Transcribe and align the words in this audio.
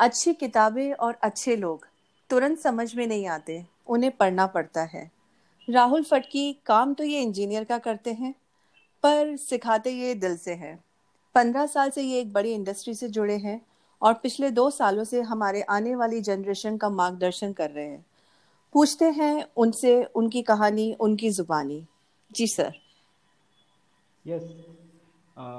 अच्छी 0.00 0.32
किताबें 0.34 0.92
और 0.92 1.18
अच्छे 1.22 1.56
लोग 1.56 1.86
तुरंत 2.30 2.58
समझ 2.58 2.94
में 2.94 3.06
नहीं 3.06 3.26
आते, 3.28 3.64
उन्हें 3.86 4.10
पढ़ना 4.12 4.46
पड़ता 4.46 4.82
है। 4.84 5.10
राहुल 5.68 6.04
फटकी, 6.04 6.52
काम 6.66 6.94
तो 6.94 7.04
ये 7.04 7.20
इंजीनियर 7.22 7.64
का 7.64 7.78
करते 7.78 8.12
हैं, 8.12 8.34
पर 9.04 9.36
सिखाते 9.38 9.90
ये 9.90 10.14
दिल 10.14 10.36
से 10.36 10.54
हैं। 10.54 10.78
पंद्रह 11.34 11.66
साल 11.66 11.90
से 11.90 12.02
ये 12.02 12.20
एक 12.20 12.32
बड़ी 12.32 12.52
इंडस्ट्री 12.52 12.94
से 12.94 13.08
जुड़े 13.08 13.36
हैं 13.36 13.60
और 14.02 14.14
पिछले 14.14 14.50
दो 14.50 14.68
सालों 14.70 15.04
से 15.04 15.20
हमारे 15.22 15.62
आने 15.70 15.94
वाली 15.96 16.20
जनरेशन 16.20 16.76
का 16.76 16.88
मार्गदर्शन 16.90 17.52
कर 17.52 17.70
रहे 17.70 17.86
हैं। 17.86 18.04
पूछते 18.74 19.04
हैं 19.10 19.44
उनसे 19.56 20.02
उनकी 20.04 20.42
कहानी, 20.42 20.92
उनकी 20.92 21.30
जुबानी। 21.30 21.84
जी 22.30 22.46
sir. 22.46 22.72
Yes 24.24 24.42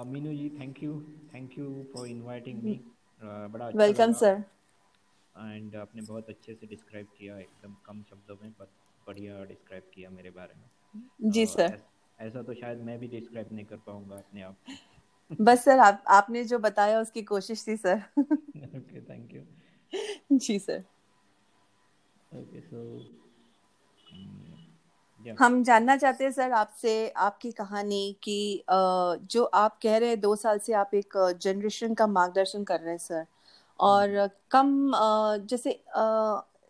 Meenu 0.07 0.31
ji 0.31 0.49
thank 0.59 0.83
you 0.83 0.99
thank 1.33 1.57
you 1.57 1.67
for 1.93 2.07
inviting 2.07 2.63
me 2.63 2.79
बड़ा 3.21 3.67
अच्छा 3.67 3.93
वेलकम 3.93 4.11
सर 4.13 4.43
एंड 5.35 5.75
आपने 5.75 6.01
बहुत 6.01 6.29
अच्छे 6.29 6.53
से 6.55 6.67
डिस्क्राइब 6.67 7.07
किया 7.17 7.37
एकदम 7.39 7.73
कम 7.85 8.03
शब्दों 8.03 8.35
में 8.43 8.51
पर 8.51 8.71
बढ़िया 9.07 9.43
डिस्क्राइब 9.45 9.89
किया 9.93 10.09
मेरे 10.09 10.29
बारे 10.31 10.55
में। 10.55 10.69
जी 11.31 11.45
सर 11.45 11.73
ऐसा 12.19 12.41
तो 12.43 12.53
शायद 12.53 12.79
मैं 12.81 12.97
भी 12.99 13.07
डिस्क्राइब 13.07 13.53
नहीं 13.53 13.65
कर 13.65 13.77
पाऊँगा 13.77 14.15
अपने 14.17 14.41
आप 14.41 14.57
बस 15.41 15.63
सर 15.65 15.79
आप 15.79 16.03
आपने 16.09 16.43
जो 16.43 16.59
बताया 16.59 16.99
उसकी 17.01 17.21
कोशिश 17.23 17.67
थी 17.67 17.77
सर 17.77 18.03
ओके 18.77 19.01
थैंक 19.01 19.33
यू 19.33 19.43
जी 20.33 20.57
सर 20.59 20.83
ओके 22.31 22.61
सो 22.61 22.81
हम 25.39 25.61
जानना 25.63 25.95
चाहते 25.97 26.23
हैं 26.23 26.31
सर 26.31 26.51
आपसे 26.53 26.93
आपकी 27.19 27.51
कहानी 27.51 28.15
कि 28.23 28.63
जो 28.69 29.43
आप 29.43 29.77
कह 29.83 29.97
रहे 29.97 30.09
हैं 30.09 30.19
दो 30.19 30.35
साल 30.35 30.59
से 30.59 30.73
आप 30.73 30.93
एक 30.93 31.17
जनरेशन 31.41 31.93
का 31.93 32.07
मार्गदर्शन 32.09 32.63
कर 32.63 32.79
रहे 32.79 32.91
हैं 32.91 32.97
सर 32.97 33.25
और 33.79 34.09
हम्म। 34.09 34.29
कम 34.51 34.91
जैसे 35.47 35.71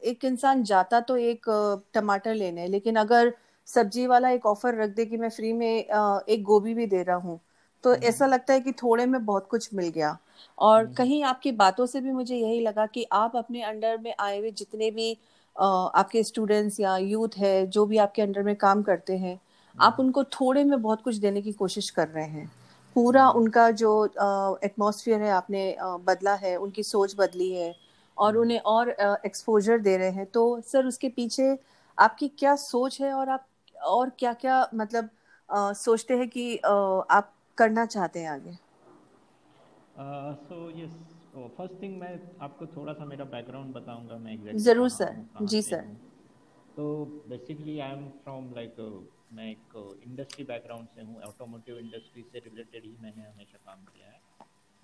एक 0.01 0.25
इंसान 0.25 0.63
जाता 0.63 0.99
तो 1.01 1.17
एक 1.17 1.45
टमाटर 1.93 2.35
लेने 2.35 2.67
लेकिन 2.67 2.95
अगर 2.95 3.33
सब्ज़ी 3.67 4.05
वाला 4.07 4.29
एक 4.29 4.45
ऑफ़र 4.45 4.75
रख 4.75 4.89
दे 4.89 5.05
कि 5.05 5.17
मैं 5.17 5.29
फ्री 5.29 5.53
में 5.53 5.67
एक 5.69 6.43
गोभी 6.43 6.73
भी 6.73 6.87
दे 6.87 7.03
रहा 7.03 7.15
हूँ 7.17 7.39
तो 7.83 7.91
हम्म। 7.91 8.03
ऐसा 8.03 8.25
लगता 8.25 8.53
है 8.53 8.59
कि 8.59 8.71
थोड़े 8.73 9.05
में 9.05 9.23
बहुत 9.25 9.47
कुछ 9.47 9.73
मिल 9.73 9.87
गया 9.89 10.17
और 10.57 10.83
हम्म। 10.83 10.93
कहीं 10.93 11.23
आपकी 11.23 11.51
बातों 11.51 11.85
से 11.85 12.01
भी 12.01 12.11
मुझे 12.11 12.35
यही 12.35 12.59
लगा 12.61 12.85
कि 12.85 13.05
आप 13.13 13.35
अपने 13.35 13.61
अंडर 13.63 13.97
में 13.97 14.13
आए 14.19 14.39
हुए 14.39 14.51
जितने 14.51 14.91
भी 14.91 15.17
आपके 15.55 16.23
स्टूडेंट्स 16.23 16.79
या 16.79 16.97
यूथ 16.97 17.37
है 17.37 17.65
जो 17.67 17.85
भी 17.85 17.97
आपके 17.97 18.21
अंडर 18.21 18.43
में 18.43 18.55
काम 18.55 18.81
करते 18.83 19.17
हैं 19.17 19.39
आप 19.77 19.93
हम्म। 19.93 20.05
उनको 20.05 20.23
थोड़े 20.23 20.63
में 20.63 20.81
बहुत 20.81 21.01
कुछ 21.01 21.15
देने 21.15 21.41
की 21.41 21.51
कोशिश 21.51 21.89
कर 21.89 22.07
रहे 22.07 22.25
हैं। 22.25 22.51
पूरा 22.95 23.29
उनका 23.29 23.69
जो 23.71 23.91
एटमॉस्फेयर 24.63 25.21
है 25.21 25.29
आपने 25.31 25.75
बदला 25.81 26.33
है 26.35 26.55
उनकी 26.57 26.83
सोच 26.83 27.15
बदली 27.17 27.51
है 27.51 27.73
और 28.17 28.37
उन्हें 28.37 28.59
और 28.59 28.89
एक्सपोजर 29.25 29.79
दे 29.79 29.95
रहे 29.97 30.11
हैं। 30.11 30.25
तो 30.25 30.61
सर 30.61 30.85
उसके 30.85 31.09
पीछे 31.09 31.57
आपकी 31.97 32.27
क्या 32.39 32.55
सोच 32.55 32.99
है 33.01 33.13
और 33.13 33.29
आप 33.29 33.45
और 33.85 34.09
क्या 34.19 34.33
क्या 34.33 34.67
मतलब 34.75 35.09
आ, 35.49 35.73
सोचते 35.73 36.17
हैं 36.17 36.27
कि 36.29 36.57
आ, 36.57 36.73
आप 37.09 37.33
करना 37.57 37.85
चाहते 37.85 38.19
हैं 38.19 38.29
आगे? 38.29 38.57
सो 40.43 40.69
यस 40.79 40.91
फ़र्स्ट 41.33 41.81
थिंग 41.81 41.99
मैं 41.99 42.13
आपको 42.41 42.65
थोड़ा 42.75 42.93
सा 42.93 43.05
मेरा 43.05 43.25
बैकग्राउंड 43.33 43.73
बताऊँगा 43.73 44.17
मैं 44.17 44.33
एग्जैक्टली 44.33 44.63
ज़रूर 44.63 44.89
सर 44.89 45.45
जी 45.45 45.61
सर। 45.61 45.83
तो 46.75 46.83
basically 47.29 47.79
I 47.79 47.91
am 47.91 48.07
from 48.23 48.53
like 48.55 48.75
मैं 49.33 49.49
एक 49.51 49.75
इंडस्ट्री 50.05 50.43
बैकग्राउंड 50.45 50.87
से 50.95 51.01
हूँ 51.01 51.21
ऑटोमोटिव 51.23 51.77
इंडस्ट्री 51.79 52.23
से 52.23 52.39
रिलेटेड 52.39 52.83
ही 52.83 52.95
मैंने 53.01 53.23
हमेशा 53.23 53.57
काम 53.65 53.85
किया 53.85 54.07
है। 54.07 54.19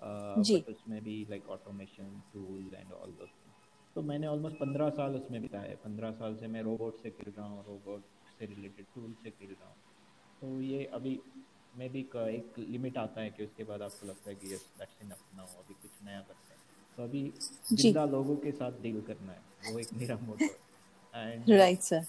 Uh, 0.02 0.42
जी। 0.42 0.56
उसमें 0.68 1.00
भी 1.04 1.14
like 1.30 1.48
automation 1.50 2.10
tool 2.32 2.74
and 2.74 2.92
all 2.94 3.12
those 3.20 3.30
तो 3.96 4.02
मैंने 4.02 4.26
ऑलमोस्ट 4.26 4.56
पंद्रह 4.56 4.90
साल 4.98 5.14
उसमें 5.16 5.40
बिताए 5.42 5.74
पंद्रह 5.84 6.10
साल 6.18 6.36
से 6.36 6.46
मैं 6.48 6.62
रोबोट 6.62 7.00
से 7.02 7.10
खेल 7.10 7.32
रहा 7.36 7.46
हूँ 7.46 7.64
रोबोट 7.68 8.02
से 8.38 8.46
रिलेटेड 8.46 8.86
टूल 8.94 9.14
से 9.22 9.30
खेल 9.30 9.50
रहा 9.50 9.68
हूँ। 9.68 9.76
तो 10.40 10.60
ये 10.62 10.84
अभी 10.94 11.18
में 11.78 11.88
भी 11.92 12.00
एक 12.00 12.58
लिमिट 12.58 12.96
आता 12.98 13.20
है 13.20 13.30
कि 13.30 13.44
उसके 13.44 13.64
बाद 13.64 13.82
आपको 13.82 14.06
लगता 14.06 14.30
है 14.30 14.34
कि 14.36 14.52
यस 14.54 14.64
दैट्स 14.78 15.02
इनफ 15.02 15.20
नाउ 15.36 15.46
अभी 15.62 15.74
कुछ 15.82 15.90
नया 16.06 16.20
करते 16.28 16.52
हैं। 16.52 16.60
तो 16.98 17.02
अभी 17.02 17.22
ज़िंदा 17.72 18.04
लोगों 18.14 18.36
के 18.44 18.52
साथ 18.52 18.80
डील 18.82 19.00
करना 19.08 19.32
है 19.32 19.72
वो 19.72 19.78
एक 19.78 19.92
मेरा 19.94 20.16
मोटो 20.22 20.50
एंड 21.14 21.50
राइट 21.50 21.80
सर 21.82 22.06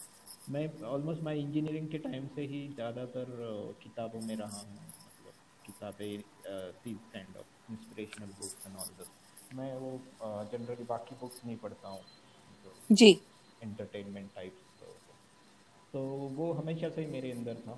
मैं 0.50 0.68
ऑलमोस्ट 0.91 1.22
माय 1.24 1.40
इंजीनियरिंग 1.40 1.88
के 1.90 1.97
टाइम 2.06 2.28
से 2.35 2.41
ही 2.53 2.68
ज़्यादातर 2.75 3.25
किताबों 3.84 4.22
में 4.22 4.35
रहा 4.35 4.59
हूँ 4.59 4.74
मतलब 4.75 5.34
किताबें 5.66 6.18
these 6.85 6.97
kind 7.13 7.38
of 7.38 7.72
inspirational 7.72 8.34
books 8.40 8.66
and 8.68 8.78
all 8.78 8.96
this 9.00 9.56
मैं 9.58 9.74
वो 9.78 9.91
जनरली 10.53 10.84
बाकी 10.90 11.16
बुक्स 11.22 11.46
नहीं 11.46 11.58
पढ़ता 11.58 11.90
हूँ 11.90 12.02
जी 12.91 13.12
एंटरटेनमेंट 13.62 14.34
टाइप्स 14.35 14.68
तो 15.94 16.02
वो 16.35 16.52
हमेशा 16.53 16.90
से 16.90 17.02
ही 17.02 17.08
मेरे 17.12 17.31
अंदर 17.31 17.56
था। 17.68 17.78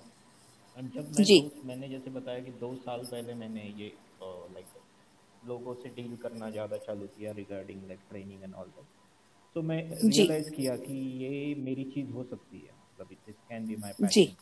जब 0.77 1.11
मैं 1.17 1.23
जी। 1.23 1.51
मैंने 1.65 1.89
जैसे 1.89 2.09
बताया 2.09 2.39
कि 2.39 2.51
दो 2.59 2.75
साल 2.75 3.03
पहले 3.05 3.33
मैंने 3.33 3.63
ये 3.77 3.91
लाइक 4.23 4.65
लोगों 5.47 5.73
से 5.73 5.89
डील 5.89 6.15
करना 6.15 6.49
ज़्यादा 6.49 6.77
चालू 6.77 7.07
किया 7.07 7.31
regarding 7.31 7.87
like 7.87 7.99
training 8.09 8.43
and 8.43 8.53
all 8.53 8.67
that 8.67 8.85
तो 9.55 9.61
मैं 9.61 9.79
रियलाइज़ 9.91 10.49
किया 10.49 10.75
कि 10.77 10.97
ये 11.23 11.55
मेरी 11.61 11.83
चीज़ 11.93 12.09
हो 12.11 12.23
सकती 12.23 12.57
है 12.57 12.73
मतलब 12.73 13.15
this 13.25 13.35
can 13.49 13.67
be 13.67 13.75
my 13.75 13.93
passion 13.93 14.35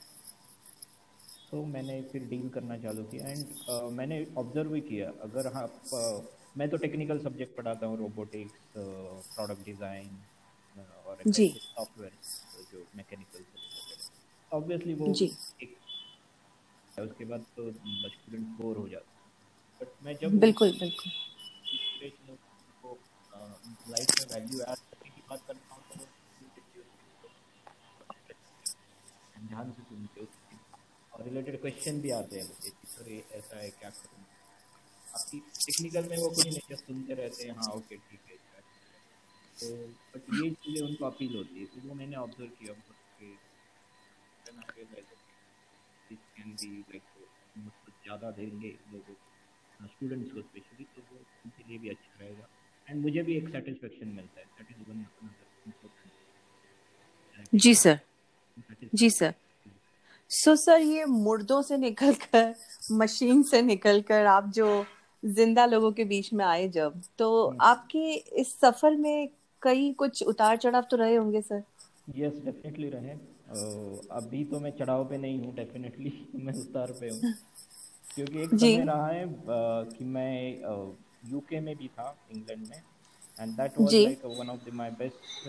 तो 1.51 1.63
मैंने 1.66 2.01
फिर 2.12 2.25
डील 2.28 2.50
करना 2.50 2.78
चालू 2.78 3.03
किया 3.03 3.29
एंड 3.29 3.45
uh, 3.69 3.91
मैंने 3.91 4.25
ऑब्ज़र्व 4.38 4.69
भी 4.69 4.81
किया। 4.81 5.09
अगर 5.22 5.47
आप 5.53 5.81
uh, 5.94 6.22
मैं 6.57 6.69
तो 6.69 6.78
टेक्निकल 6.78 7.19
सब्जेक्ट 7.19 7.56
पढ़ाता 7.57 7.88
हूँ 7.88 7.97
रोबोटिक्स 7.97 8.78
प्रोडक्ट 8.78 9.66
डिज़ाइन 9.66 10.18
और 11.06 11.22
सॉफ्टवेयर 11.28 12.12
जो 12.72 12.85
मैकेनिकल 12.95 13.45
ऑब्वियसली 14.51 14.94
वो 14.94 15.13
एक 15.63 15.75
उसके 17.01 17.25
बाद 17.25 17.45
तो 17.57 17.71
स्टूडेंट 17.71 18.47
बोर 18.57 18.77
हो 18.77 18.87
जाता 18.89 19.17
बट 19.81 20.05
मैं 20.05 20.15
जब 20.21 20.39
बिल्कुल 20.39 20.71
बिल्कुल। 20.79 21.11
लाइफ 23.89 24.09
में 24.19 24.25
वैल्यू 24.33 24.61
ऐड 24.61 24.77
करने 24.77 25.09
की 25.09 25.21
बात 25.29 25.43
करता 25.47 25.75
हूँ 25.75 25.83
तो 25.89 26.05
ध्यान 29.47 29.71
से 29.71 29.83
सुनते 29.83 30.25
और 31.11 31.23
रिलेटेड 31.23 31.59
क्वेश्चन 31.61 32.01
भी 32.01 32.09
आते 32.11 32.39
हैं 32.39 32.47
मुझे 32.47 32.69
कि 32.71 32.88
सर 32.88 33.11
ऐसा 33.38 33.59
है 33.59 33.69
क्या 33.69 33.89
करूँ? 33.89 34.25
आपकी 35.05 35.39
टेक्निकल 35.39 36.09
में 36.09 36.17
वो 36.17 36.29
कोई 36.29 36.49
नहीं 36.49 36.69
जब 36.69 36.83
सुनते 36.83 37.13
रहते 37.13 37.43
हैं 37.43 37.55
हाँ 37.57 37.71
ओके 37.73 37.97
ठीक 37.97 38.21
है 38.27 38.38
तो 39.57 39.75
बट 40.13 40.33
ये 40.35 40.49
चीज़ें 40.51 40.81
उनको 40.88 41.05
अपील 41.05 41.35
होती 41.35 41.59
है 41.59 41.65
तो 41.65 41.88
वो 41.88 41.95
मैंने 41.95 42.15
ऑब्ज़र्व 42.17 42.49
किया 42.59 42.73
दिस 46.09 46.21
कैन 46.37 46.49
बी 46.53 46.69
लाइक 46.69 47.03
मतलब 47.57 47.93
ज़्यादा 48.03 48.31
देंगे 48.37 48.69
लोगों 48.93 49.13
को 49.13 49.87
स्टूडेंट्स 49.87 50.31
को 50.31 50.41
स्पेशली 50.41 50.85
तो 50.95 51.01
वो 51.01 51.17
उनके 51.45 51.67
लिए 51.69 51.77
भी 51.77 51.89
अच्छा 51.89 52.13
रहेगा। 52.21 52.47
एंड 52.87 53.01
मुझे 53.01 53.21
भी 53.23 53.35
एक 53.37 53.49
सेटिस्फेक्शन 53.49 54.07
मिलता 54.15 54.39
है। 54.39 54.45
दैट 54.57 54.67
इज़ 54.71 54.89
वन 54.89 55.05
जी 57.53 57.73
सर 57.75 57.99
जी 58.95 59.09
सर 59.09 59.33
सो 60.31 60.55
सर 60.55 60.81
ये 60.81 61.05
मुर्दों 61.05 61.61
से 61.61 61.77
निकलकर 61.77 62.53
मशीन 62.93 63.41
से 63.43 63.61
निकलकर 63.61 64.25
आप 64.27 64.51
जो 64.55 64.67
ज़िंदा 65.23 65.65
लोगों 65.65 65.91
के 65.91 66.03
बीच 66.05 66.31
में 66.33 66.43
आए 66.45 66.67
जब 66.69 67.01
तो 67.17 67.29
हम्म। 67.47 67.57
आपके 67.61 68.13
इस 68.41 68.53
सफ़र 68.59 68.95
में 68.97 69.29
कई 69.61 69.91
कुछ 69.93 70.23
उतार 70.23 70.57
चढ़ाव 70.57 70.85
तो 70.91 70.97
रहे 70.97 71.15
होंगे 71.15 71.41
सर 71.41 71.63
यस 72.15 72.33
डेफिनेटली 72.45 72.89
रहे। 72.89 73.15
अभी 73.49 74.43
तो 74.45 74.59
मैं 74.59 74.71
चढ़ाव 74.79 75.03
पे 75.09 75.17
नहीं 75.17 75.39
हूँ 75.39 75.53
डेफिनेटली 75.55 76.11
मैं 76.45 76.53
उतार 76.53 76.91
पे 76.99 77.09
हूँ। 77.09 77.21
क्योंकि 78.15 78.41
एक 78.43 78.49
समय 78.49 78.83
रहा 78.85 79.07
है 79.07 79.25
कि 79.97 80.05
मैं 80.05 80.31
यूके 81.31 81.59
में 81.59 81.75
भी 81.77 81.88
था 81.88 82.07
इंग्लैंड 82.31 82.67
में 82.67 82.81
and 83.41 83.55
that 83.57 83.79
was 83.79 83.95
like 83.95 84.25
one 84.25 84.50
of 84.50 84.69
the 84.69 84.74
my 84.74 84.91
best 85.00 85.47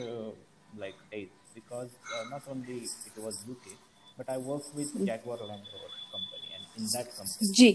like 0.80 0.94
days 1.10 1.28
because 1.54 1.90
not 2.30 2.48
only 2.48 2.76
it 2.76 3.18
was 3.24 3.44
UK 3.48 3.74
but 4.18 4.30
I 4.30 4.42
work 4.50 4.72
with 4.76 4.92
Jaguar 5.06 5.46
Land 5.48 5.64
Rover 5.72 5.96
company 6.12 6.54
and 6.54 6.66
in 6.78 6.86
that 6.86 7.12
company 7.18 7.52
ji. 7.52 7.72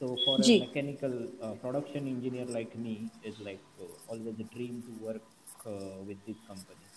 So 0.00 0.16
for 0.22 0.32
a 0.38 0.42
G. 0.42 0.54
mechanical 0.60 1.12
uh, 1.40 1.52
production 1.54 2.08
engineer 2.08 2.46
like 2.46 2.72
me 2.76 3.10
is 3.22 3.36
like 3.40 3.60
uh, 3.80 3.84
always 4.08 4.40
a 4.40 4.46
dream 4.54 4.82
to 4.86 5.04
work 5.04 5.22
uh, 5.66 6.02
with 6.08 6.18
this 6.26 6.36
company. 6.48 6.88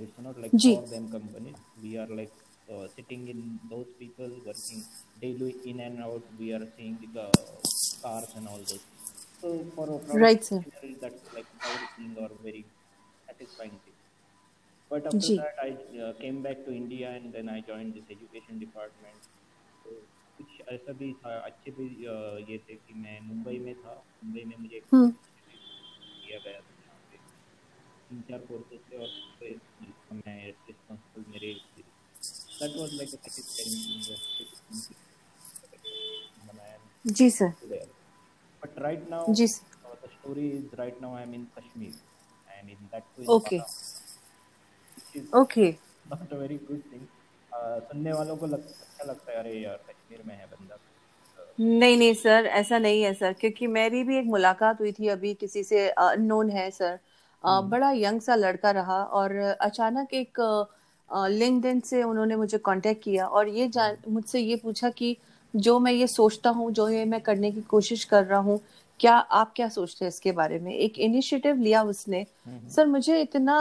And 0.00 0.08
it's 0.08 0.18
not 0.26 0.40
like 0.40 0.52
G. 0.56 0.76
for 0.76 0.86
them 0.88 1.10
companies 1.10 1.56
we 1.82 1.96
are 1.98 2.06
like 2.06 2.32
uh, 2.72 2.86
sitting 2.96 3.28
in 3.28 3.58
those 3.70 3.86
people 3.98 4.30
working 4.46 4.82
daily 5.20 5.54
in 5.64 5.80
and 5.80 6.00
out 6.02 6.22
we 6.38 6.52
are 6.52 6.66
seeing 6.76 6.98
the 7.14 7.26
cars 8.02 8.30
and 8.36 8.48
all 8.48 8.62
those 8.70 8.84
so 9.40 9.48
for 9.74 9.86
a 9.96 10.18
right 10.18 10.44
sir 10.44 10.62
that's 11.00 11.34
like 11.34 11.48
proud 11.60 11.84
thing 11.96 12.16
or 12.22 12.30
very 12.42 12.64
satisfying 13.26 13.76
thing 13.84 13.98
but 14.90 15.06
after 15.06 15.18
G. 15.18 15.36
that 15.36 15.54
i 15.66 15.70
uh, 16.04 16.12
came 16.22 16.40
back 16.46 16.64
to 16.66 16.72
india 16.82 17.10
and 17.18 17.32
then 17.32 17.48
i 17.48 17.60
joined 17.60 17.94
this 17.98 18.08
education 18.16 18.58
department 18.66 19.20
so 19.84 19.90
कुछ 20.40 20.60
ऐसा 20.74 20.92
भी 21.00 21.12
था 21.22 21.32
अच्छे 21.48 21.70
भी 21.78 21.86
ये 22.50 22.58
थे 22.68 22.74
कि 22.74 22.94
मैं 23.00 23.20
मुंबई 23.28 23.58
में 23.64 23.74
था 23.84 23.94
मुंबई 24.24 24.44
में 24.50 24.56
मुझे 24.60 24.80
किया 24.90 26.38
गया 26.44 26.60
था 26.60 26.69
तीन 28.10 28.20
चार 28.28 28.38
कोर्सेज 28.46 28.80
थे 28.86 28.96
और 28.98 29.10
मैं 30.16 30.36
रिस्पॉन्सिबल 30.46 31.24
मेरे 31.32 31.52
that 32.60 32.76
was 32.76 32.94
like 32.94 33.10
a 33.10 33.28
satisfying 33.28 34.18
ji 37.04 37.28
sir 37.30 37.52
but 38.62 38.78
right 38.78 39.08
now 39.10 39.32
ji 39.32 39.46
sir 39.48 39.94
the 40.04 40.08
story 40.10 40.48
is 40.50 40.74
right 40.78 41.00
now 41.02 41.14
I 41.16 41.22
am 41.22 41.34
in 41.34 41.44
Kashmir 41.58 41.94
and 42.48 42.70
in 42.70 42.88
that 42.92 43.04
too 43.16 43.32
okay 43.34 43.58
okay 45.38 45.70
not 46.10 46.32
a 46.32 46.36
very 46.36 46.56
good 46.68 46.82
thing 46.92 47.06
सुनने 47.82 48.12
वालों 48.12 48.36
को 48.36 48.46
लग, 48.46 48.60
अच्छा 48.60 49.04
लगता 49.04 49.32
है 49.32 49.38
अरे 49.38 49.52
यार 49.54 49.76
कश्मीर 49.88 50.22
में 50.26 50.34
है 50.34 50.46
बंदा। 50.46 50.78
नहीं 51.60 51.96
नहीं 51.96 52.14
सर 52.14 52.46
ऐसा 52.54 52.78
नहीं 52.78 53.02
है 53.02 53.12
सर 53.14 53.32
क्योंकि 53.40 53.66
मेरी 53.68 54.02
भी 54.04 54.16
एक 54.18 54.26
मुलाकात 54.26 54.80
हुई 54.80 54.92
थी 54.92 55.08
अभी 55.08 55.32
किसी 55.36 55.62
से 55.64 55.88
अननोन 55.90 56.50
है 56.50 56.70
सर 56.70 56.92
हम्म। 56.92 57.09
बड़ा 57.44 57.90
यंग 57.92 58.20
सा 58.20 58.34
लड़का 58.34 58.70
रहा 58.70 59.02
और 59.02 59.36
अचानक 59.60 60.14
एक 60.14 60.40
लिंक्डइन 61.08 61.80
से 61.80 62.02
उन्होंने 62.02 62.36
मुझे 62.36 62.58
कांटेक्ट 62.58 63.02
किया 63.02 63.26
और 63.26 63.48
ये 63.48 63.68
जान 63.68 63.90
हम्म। 63.90 64.12
मुझसे 64.12 64.40
ये 64.40 64.56
पूछा 64.56 64.90
कि 64.90 65.16
जो 65.54 65.78
मैं 65.78 65.92
ये 65.92 66.06
सोचता 66.06 66.50
हूँ 66.50 66.70
जो 66.72 66.88
ये 66.88 67.04
मैं 67.04 67.20
करने 67.20 67.50
की 67.50 67.60
कोशिश 67.68 68.04
कर 68.04 68.24
रहा 68.24 68.40
हूँ 68.40 68.60
क्या 69.00 69.14
आप 69.14 69.52
क्या 69.56 69.68
सोचते 69.68 70.04
हैं 70.04 70.08
इसके 70.08 70.32
बारे 70.32 70.58
में 70.58 70.72
एक 70.74 70.98
इनिशिएटिव 70.98 71.56
लिया 71.56 71.82
उसने 71.84 72.20
हम्म। 72.46 72.68
सर 72.68 72.86
मुझे 72.86 73.20
इतना 73.20 73.56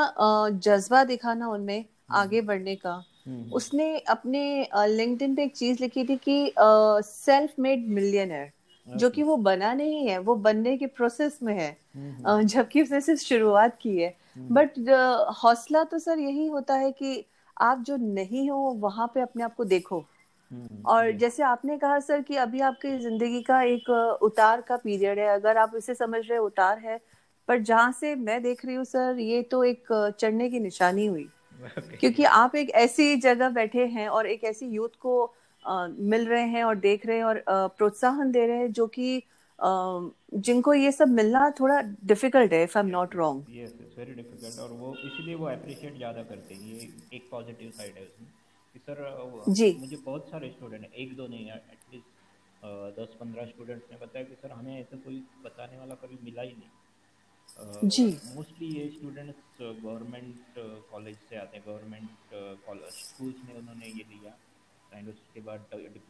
जज्बा 0.64 1.04
दिखाना 1.04 1.48
उनमें 1.48 1.84
आगे 2.14 2.42
बढ़ने 2.42 2.76
का 2.76 2.94
हम्म। 3.28 3.52
उसने 3.54 3.98
अपने 4.10 4.42
लिंक्डइन 4.88 5.36
पे 5.36 5.44
एक 5.44 5.56
चीज़ 5.56 5.82
लिखी 5.82 6.04
थी 6.06 6.16
कि 6.20 6.54
सेल्फ 6.60 7.60
मेड 7.60 7.88
मिलियनर 7.90 8.50
जो 8.98 9.10
कि 9.10 9.24
वो 9.24 9.38
बना 9.38 9.74
नहीं 9.74 10.08
है 10.08 10.18
वो 10.20 10.36
बनने 10.36 10.78
के 10.78 10.86
प्रोसेस 10.86 11.40
में 11.44 11.54
है। 11.54 11.78
हम्म। 11.96 12.44
जबकि 12.44 12.82
उसने 12.82 13.02
सिर्फ़ 13.02 13.22
शुरुआत 13.22 13.78
की 13.82 13.98
है। 13.98 14.18
But 14.38 14.78
hmm. 14.80 15.34
हौसला 15.34 15.84
तो 15.84 16.00
सर 16.00 16.20
यही 16.20 16.48
होता 16.48 16.74
है 16.74 16.92
कि 16.92 17.26
आप 17.62 17.80
जो 17.80 17.98
नहीं 17.98 18.50
हो 18.50 18.58
वहाँ 18.58 19.12
पे 19.14 19.22
अपने 19.22 19.44
आप 19.44 19.56
को 19.56 19.66
देखो। 19.66 20.06
और 20.86 21.12
जैसे 21.12 21.44
आपने 21.44 21.78
कहा 21.78 22.00
सर 22.00 22.22
कि 22.22 22.36
अभी 22.36 22.60
आपकी 22.60 22.98
ज़िंदगी 23.00 23.42
का 23.42 23.62
एक 23.62 23.90
उतार 24.22 24.62
का 24.62 24.78
पीरियड 24.78 25.20
है 25.20 25.28
अगर 25.28 25.58
आप 25.58 25.72
इसे 25.78 25.96
समझ 25.96 26.30
रहे 26.30 26.38
उतार 26.38 26.80
है। 26.80 27.00
पर 27.48 27.60
जहाँ 27.60 27.92
से 27.92 28.16
मैं 28.16 28.44
देख 28.44 28.66
रही 28.66 28.76
हूँ 28.76 28.86
सर 28.86 29.20
ये 29.20 29.42
तो 29.42 29.64
एक 29.64 30.14
चढ़ने 30.20 30.50
की 30.50 30.60
निशानी 30.60 31.06
हुई। 31.06 31.30
क्योंकि 32.00 32.24
आप 32.24 32.56
एक 32.56 32.70
ऐसी 32.70 33.16
जगह 33.16 33.50
बैठे 33.50 33.86
हैं 33.86 34.08
और 34.08 34.28
एक 34.28 34.44
ऐसी 34.44 34.66
यूथ 34.66 34.90
को 34.90 35.34
मिल 35.70 36.28
रहे 36.28 36.46
हैं 36.48 36.64
और 36.64 36.76
देख 36.80 37.06
रहे 37.06 37.18
हैं 37.18 37.24
और 37.24 37.44
प्रोत्साहन 37.48 38.32
दे 38.32 38.46
रहे 38.48 38.58
हैं 38.58 38.72
जो 38.72 38.88
कि 38.88 39.22
जिनको 39.60 40.74
ये 40.74 40.92
सब 40.92 41.08
मिलना 41.12 41.50
थोड़ा 41.60 41.82
डिफ़िकल्ट 42.06 42.54
है 42.54 42.64
if 42.64 42.78
I 42.78 42.84
am 42.84 42.90
not 42.90 43.16
wrong 43.16 43.46
yes 43.56 43.74
it's 43.82 43.98
very 43.98 44.14
difficult 44.14 44.60
और 44.60 44.72
वो 44.74 44.94
इसीलिए 44.96 45.36
वो 45.36 45.46
अप्रिशिएट 45.48 45.98
ज़्यादा 45.98 46.24
करते 46.24 46.54
हैं। 46.54 46.62
ये 46.64 46.90
एक 47.14 47.28
पॉजिटिव 47.32 47.72
साइड 47.72 47.98
है 47.98 48.04
उसमें। 48.04 48.28
कि 48.76 48.80
सर 48.80 49.52
जी। 49.52 49.76
मुझे 49.80 49.98
बहुत 49.98 50.30
सारे 50.30 50.50
स्टूडेंट 50.50 50.82
हैं। 50.84 50.92
एक 50.94 51.16
दो 51.18 51.28
नहीं 51.28 51.52
एटलीस्ट 51.52 52.18
दस 53.00 53.16
पंद्रह 53.20 53.46
स्टूडेंट्स 53.46 53.92
ने 53.92 53.98
बताया 53.98 54.26
कि 54.26 54.36
सर 54.36 54.52
हमें 54.52 54.80
ऐसा 54.80 54.98
कोई 54.98 55.24
बताने 55.44 55.78
वाला 55.78 55.96
कभी 55.96 56.18
मिला 56.24 56.42
ही 56.42 56.54
नहीं। 56.54 57.90
जी। 57.90 58.06
मोस्टली 58.36 58.68
ये 58.70 58.90
स्टूडेंट्स 58.90 59.58
गवर्नमेंट 59.62 60.60
कॉलेज 60.92 61.18
से 61.30 61.36
आते 61.38 61.58
हैं। 61.58 61.66
गवर्नमेंट 61.68 62.10
कॉलेज 62.66 62.94
स्कूल्स 63.00 63.48
में 63.48 63.56
उन्होंने 63.56 63.88
ये 63.88 64.06
लिया। 64.12 64.38
एंड 64.94 65.10
उसके 65.10 65.40
बाद 65.42 65.60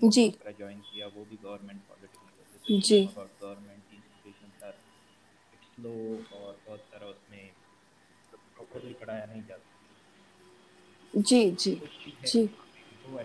जी। 0.03 0.25
ज्वाइन 0.59 0.79
किया 0.79 1.07
वो 1.07 1.25
भी 1.25 1.37
government 1.43 1.81
polytechnic 1.89 2.81
ji. 2.81 2.99
Government 3.15 3.83
institution 3.93 4.49
sir 4.59 4.73
it's 5.53 5.71
low 5.79 5.93
और 6.37 6.53
बहुत 6.67 6.79
सारा 6.91 7.07
उसमें 7.07 7.43
प्रॉपरली 8.31 8.93
पढ़ाया 8.93 9.25
नहीं 9.25 9.43
जाता 9.43 9.65
जी 11.13 11.51
जी 11.51 11.73
जी। 12.25 12.41
वो 13.05 13.19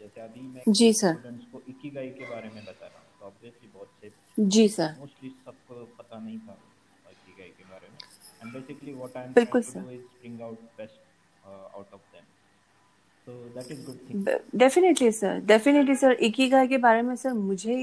जैसे 0.00 0.20
अभी 0.20 0.40
मैं 0.40 0.62
जी 0.68 0.92
सर 0.92 1.12
स्टूडेंट्स 1.14 1.44
को 1.52 1.60
इकिगाई 1.68 2.10
के 2.10 2.24
बारे 2.30 2.48
में 2.48 2.64
बता 2.64 2.86
रहा 2.86 2.98
हूँ। 2.98 3.06
तो 3.20 3.26
ऑब्वियसली 3.26 3.50
बहुत 3.50 3.58
से 3.58 3.59
जी 4.40 4.68
सर। 4.68 4.94
मोस्टली 5.00 5.30
सबको 5.44 5.74
पता 5.98 6.18
नहीं 6.18 6.38
था 6.38 6.56
इकिगाई 7.10 7.48
के 7.48 7.64
बारे 7.64 7.88
में। 7.88 7.98
And 8.42 8.52
basically 8.52 8.92
what 8.92 9.16
I 9.16 9.24
am 9.24 9.32
बिल्कुल 9.32 9.62
sir. 9.62 9.92
Is 9.92 10.00
bring 10.00 10.40
out 10.42 10.58
best 10.78 11.00
out 11.46 11.94
of 11.94 12.00
them 12.12 12.24
definitely 14.56 15.10
sir 15.12 15.40
definitely 15.46 15.94
sir 15.96 16.12
ikigai 16.28 16.68
के 16.68 16.78
बारे 16.78 17.02
में 17.02 17.14
सर 17.16 17.32
मुझे 17.32 17.74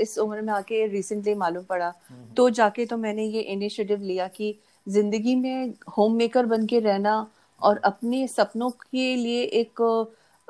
इस 0.00 0.18
उम्र 0.18 0.40
में 0.42 0.52
आके 0.52 0.86
रिसेंटली 0.86 1.34
मालूम 1.34 1.64
पड़ा। 1.64 1.86
हम्म, 1.86 2.20
हम्म। 2.20 2.34
तो 2.34 2.48
जाके 2.50 2.86
तो 2.86 2.96
मैंने 2.96 3.24
ये 3.24 3.40
इनिशिएटिव 3.54 4.02
लिया 4.02 4.26
कि 4.28 4.54
ज़िंदगी 4.86 5.34
में 5.36 5.74
होम 5.96 6.16
मेकर 6.16 6.46
बन 6.46 6.66
के 6.66 6.80
रहना 6.80 7.14
और 7.60 7.78
अपने 7.84 8.26
सपनों 8.28 8.70
के 8.70 9.14
लिए 9.16 9.42
एक 9.60 9.80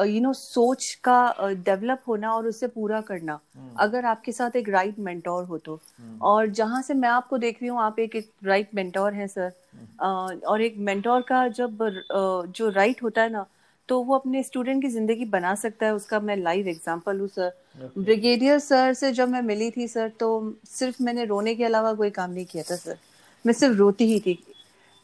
यू 0.00 0.20
नो 0.20 0.32
सोच 0.32 0.92
का 1.04 1.34
डेवलप 1.40 2.02
होना 2.08 2.32
और 2.32 2.46
उसे 2.46 2.66
पूरा 2.68 3.00
करना। 3.02 3.38
hmm. 3.38 3.80
अगर 3.80 4.04
आपके 4.04 4.32
साथ 4.32 4.56
एक 4.56 4.68
राइट 4.68 4.98
मेंटोर 4.98 5.44
हो 5.44 5.58
तो। 5.58 5.76
hmm. 5.76 6.20
और 6.22 6.46
जहाँ 6.50 6.82
से 6.82 6.94
मैं 6.94 7.08
आपको 7.08 7.38
देख 7.38 7.58
रही 7.60 7.68
हूँ 7.68 7.80
आप 7.80 7.98
एक 7.98 8.16
राइट 8.44 8.68
मेंटोर 8.74 9.14
हैं 9.14 9.26
सर 9.26 9.48
hmm. 9.48 10.44
और 10.44 10.62
एक 10.62 10.76
मेंटोर 10.80 11.22
का 11.22 11.46
जब 11.50 11.88
जो 12.50 12.68
राइट 12.70 13.02
होता 13.02 13.22
है 13.22 13.32
ना 13.32 13.46
तो 13.88 14.00
वो 14.02 14.14
अपने 14.14 14.42
स्टूडेंट 14.42 14.82
की 14.82 14.88
ज़िंदगी 14.88 15.24
बना 15.26 15.54
सकता 15.54 15.86
है। 15.86 15.94
उसका 15.94 16.20
मैं 16.20 16.36
लाइव 16.36 16.68
एग्जांपल 16.68 17.20
हूँ 17.20 17.28
सर 17.28 17.52
ब्रिगेडियर 17.98 18.58
सर 18.58 18.92
से 18.94 19.12
जब 19.12 19.28
मैं 19.28 19.42
मिली 19.42 19.70
थी 19.70 19.86
सर 19.88 20.08
तो 20.20 20.28
सिर्फ़ 20.68 21.02
मैंने 21.02 21.24
रोने 21.24 21.54
के 21.54 21.64
अलावा 21.64 21.92
कोई 21.94 22.10
काम 22.10 22.30
नहीं 22.30 22.44
किया 22.44 22.62
था 22.70 22.76
सर 22.76 22.98
मैं 23.44 23.52
सिर्फ़ 23.54 23.76
रोती 23.76 24.06
ही 24.06 24.20
थी। 24.20 24.38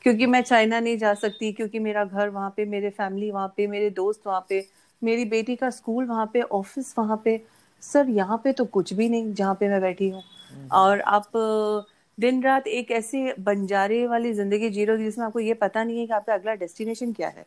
क्योंकि 0.05 0.27
मैं 0.27 0.41
चाइना 0.43 0.79
नहीं 0.81 0.97
जा 0.99 1.13
सकती 1.15 1.53
क्योंकि 1.53 1.79
मेरा 1.79 2.05
घर 2.05 2.29
वहाँ 2.29 2.51
पे 2.57 2.65
मेरे 2.65 2.91
फैमिली 2.91 3.31
वहाँ 3.31 3.49
पे 3.57 3.67
मेरे 3.67 3.91
दोस्त 3.91 4.27
वहाँ 4.27 4.45
पे 4.49 4.61
मेरी 5.03 5.25
बेटी 5.27 5.57
का 5.57 5.71
स्कूल 5.71 6.05
वहाँ 6.05 6.31
पे 6.33 6.41
ऑफ़िस 6.43 6.95
वहाँ 6.99 7.21
पे 7.25 7.41
सर 7.83 8.09
यहाँ 8.11 8.41
पे 8.45 8.53
तो 8.53 8.65
कुछ 8.67 8.93
भी 8.93 9.09
नहीं 9.09 9.33
जहाँ 9.35 9.55
पे 9.55 9.69
मैं 9.69 9.81
बैठी 9.81 10.09
हूँ 10.09 10.23
हम्म। 10.53 10.69
और 10.73 11.01
आप 11.01 11.31
दिन 12.19 12.43
रात 12.43 12.67
एक 12.69 12.91
ऐसे 12.91 13.35
बंजारे 13.41 14.07
वाली 14.07 14.33
ज़िंदगी 14.33 14.71
जी 14.71 14.85
रहे 14.85 14.97
हो 14.97 15.03
जिसमें 15.03 15.25
आपको 15.27 15.41
ये 15.41 15.55
पता 15.55 15.85
नहीं 15.85 15.99
है 15.99 16.07
कि 16.07 16.13
आपका 16.13 16.35
अगला 16.35 16.55
डेस्टिनेशन 16.55 17.13
क्या 17.13 17.29
है 17.29 17.47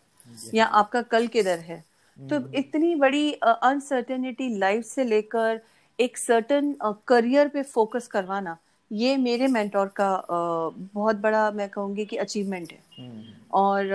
या 0.56 0.66
आपका 0.82 1.02
कल 1.04 1.28
किधर 1.28 1.60
है 1.60 1.84
तो 2.18 2.36
हम्म। 2.36 2.56
इतनी 2.56 2.96
बड़ी 2.96 3.32
अनसर्टेनिटी 3.34 4.50
लाइफ 4.58 4.86
से 4.86 5.04
लेकर 5.04 5.62
एक 6.00 6.18
सर्टन 6.18 6.74
करियर 7.08 7.48
पे 7.48 7.64
फोकस 7.66 8.08
करवाना 8.08 8.58
ये 8.92 9.16
मेरे 9.18 9.48
मेंटोर 9.48 9.88
का 9.96 10.10
बहुत 10.30 11.16
बड़ा 11.18 11.50
मैं 11.52 11.70
कहूँगी 11.70 12.06
कि 12.06 12.18
अचीवमेंट 12.18 12.72
है 12.72 12.80
हम्म। 13.00 13.39
और 13.52 13.86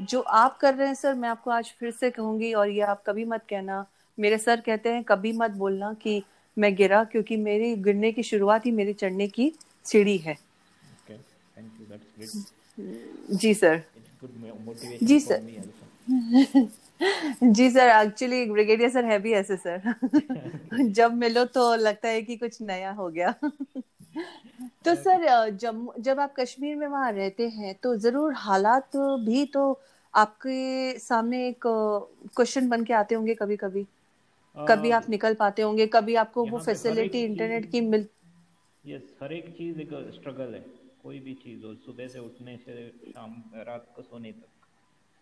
जो 0.00 0.20
आप 0.20 0.58
कर 0.58 0.74
रहे 0.74 0.86
हैं 0.86 0.94
सर 0.94 1.14
मैं 1.14 1.28
आपको 1.28 1.50
आज 1.50 1.74
फिर 1.78 1.90
से 1.90 2.10
कहूँगी 2.10 2.52
और 2.52 2.68
ये 2.68 2.80
आप 2.80 3.02
कभी 3.06 3.24
मत 3.24 3.44
कहना। 3.50 3.86
मेरे 4.18 4.38
सर 4.38 4.60
कहते 4.60 4.88
हैं 4.88 5.04
कभी 5.04 5.32
मत 5.32 5.50
बोलना 5.50 5.92
कि 5.94 6.22
मैं 6.58 6.74
गिरा 6.76 7.04
क्योंकि 7.04 7.36
मेरी 7.36 7.74
गिरने 7.76 8.12
की 8.12 8.22
शुरुआत 8.22 8.66
ही 8.66 8.70
मेरे 8.70 8.92
चढ़ने 8.92 9.28
की 9.28 9.52
सीढ़ी 9.84 10.16
है। 10.18 10.36
जी 13.32 13.54
सर। 13.54 13.82
जी 15.02 15.20
सर। 15.20 15.42
जी 17.44 17.70
सर 17.70 17.88
एक्चुअली 17.88 18.44
ब्रिगेडियर 18.50 18.90
सर 18.90 19.04
है 19.04 19.18
भी 19.18 19.32
ऐसे 19.32 19.56
सर। 19.56 19.94
जब 20.82 21.14
मिलो 21.14 21.44
तो 21.44 21.74
लगता 21.76 22.08
है 22.08 22.22
कि 22.22 22.36
कुछ 22.36 22.62
नया 22.62 22.90
हो 22.90 23.08
गया। 23.08 23.34
तो 24.84 24.94
सर 24.94 25.48
जब 25.56 25.92
जब 26.00 26.20
आप 26.20 26.34
कश्मीर 26.38 26.76
में 26.76 26.86
वहाँ 26.86 27.10
रहते 27.12 27.48
हैं 27.48 27.74
तो 27.82 27.94
ज़रूर 27.96 28.32
हालात 28.36 28.96
भी 29.26 29.44
तो 29.46 29.64
आपके 30.14 30.98
सामने 30.98 31.46
एक 31.48 31.66
क्वेश्चन 31.66 32.68
बन 32.68 32.84
के 32.84 32.92
आते 32.94 33.14
होंगे 33.14 33.34
कभी 33.34 33.56
कभी 33.56 33.86
कभी 34.56 34.90
आप 34.90 35.08
निकल 35.08 35.34
पाते 35.34 35.62
होंगे 35.62 35.86
कभी 35.86 36.14
आपको 36.14 36.44
वो 36.46 36.58
फैसिलिटी 36.60 37.22
इंटरनेट 37.24 37.70
की 37.70 37.80
मिल 37.82 38.06
यस 38.84 39.14
हर 39.22 39.32
एक 39.32 39.48
चीज़ 39.58 39.80
एक 39.80 39.92
स्ट्रगल 40.14 40.54
है 40.54 40.60
कोई 41.02 41.18
भी 41.20 41.34
चीज़ 41.34 41.64
हो 41.64 41.74
सुबह 41.84 42.08
से 42.08 42.18
उठने 42.20 42.56
से 42.56 42.74
शाम 43.06 43.42
रात 43.68 43.92
को 43.96 44.02
सोने 44.02 44.32
तक। 44.32 44.48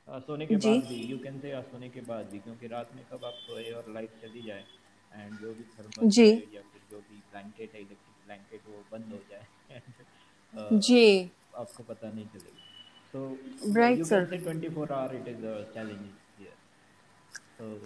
सोने 0.09 0.47
के 0.47 0.57
बाद 0.59 0.85
भी 0.88 0.97
यू 1.11 1.19
कैन 1.19 1.38
से 1.40 1.52
सोने 1.62 1.88
के 1.88 2.00
बाद 2.02 2.26
भी 2.31 2.38
क्योंकि 2.38 2.67
रात 2.69 2.90
में 2.95 3.05
कब 3.12 3.25
आप 3.25 3.35
सोए 3.47 3.71
और 3.73 3.93
लाइट 3.95 4.21
चली 4.23 4.43
जाए 4.43 4.64
एंड 5.12 5.38
जो 5.38 5.55
भी 5.55 5.64
थर्मल 5.75 6.09
जी। 6.09 6.31
या 6.55 6.62
फिर 6.73 6.83
जो 6.90 7.00
भी 7.00 7.23
ब्लैंकेट 7.31 7.75
है 7.75 7.85
ब्लैंकेट 8.31 8.63
वो 8.69 8.83
बंद 8.93 9.13
हो 9.13 9.21
जाए। 9.31 9.83
जी। 10.87 11.31
आपको 11.57 11.83
पता 11.83 12.11
नहीं 12.11 12.27
चलेगा। 12.27 12.59
तो 13.15 13.75
right 13.75 14.03
sir 14.05 14.27
24 14.33 14.91
hour 14.93 15.15
it 15.17 15.29
is 15.29 15.47
challenge 15.75 16.09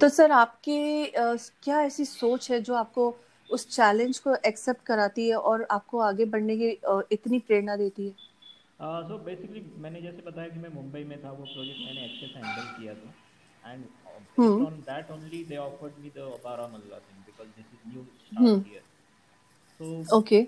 तो 0.01 0.09
सर 0.09 0.33
आपके 0.33 0.77
क्या 1.17 1.81
ऐसी 1.83 2.05
सोच 2.05 2.51
है 2.51 2.61
जो 2.61 2.75
आपको 2.75 3.05
उस 3.51 3.69
चैलेंज 3.71 4.19
को 4.19 4.35
एक्सेप्ट 4.47 4.85
कराती 4.87 5.29
है 5.29 5.37
और 5.51 5.67
आपको 5.71 5.99
आगे 6.01 6.25
बढ़ने 6.35 6.57
की 6.57 6.69
इतनी 7.15 7.39
प्रेरणा 7.49 7.77
देती 7.77 8.07
है? 8.07 8.13
सो 9.09 9.19
बेसिकली 9.25 9.65
मैंने 9.79 10.01
जैसे 10.03 10.23
बताया 10.27 10.49
कि 10.49 10.59
मैं 10.59 10.71
मुंबई 10.75 11.05
में 11.05 11.19
था 11.25 11.31
वो 11.31 11.45
प्रोजेक्ट 11.45 11.81
मैंने 11.81 12.05
अच्छे 12.05 12.27
से 12.27 12.39
हैंडल 12.39 12.71
किया 12.79 12.95
था। 12.95 13.73
And 13.73 13.85
on 14.67 14.81
that 14.89 15.11
only 15.11 15.45
they 15.45 15.57
offered 15.57 15.99
me 16.01 16.11
the 16.17 16.31
Baramulla 16.45 16.99
thing 17.09 17.21
because 17.27 17.49
this 17.59 17.75
is 17.75 17.93
new 17.93 18.05
start 18.27 18.67
here 18.69 18.83
So 19.85 20.19
okay. 20.19 20.43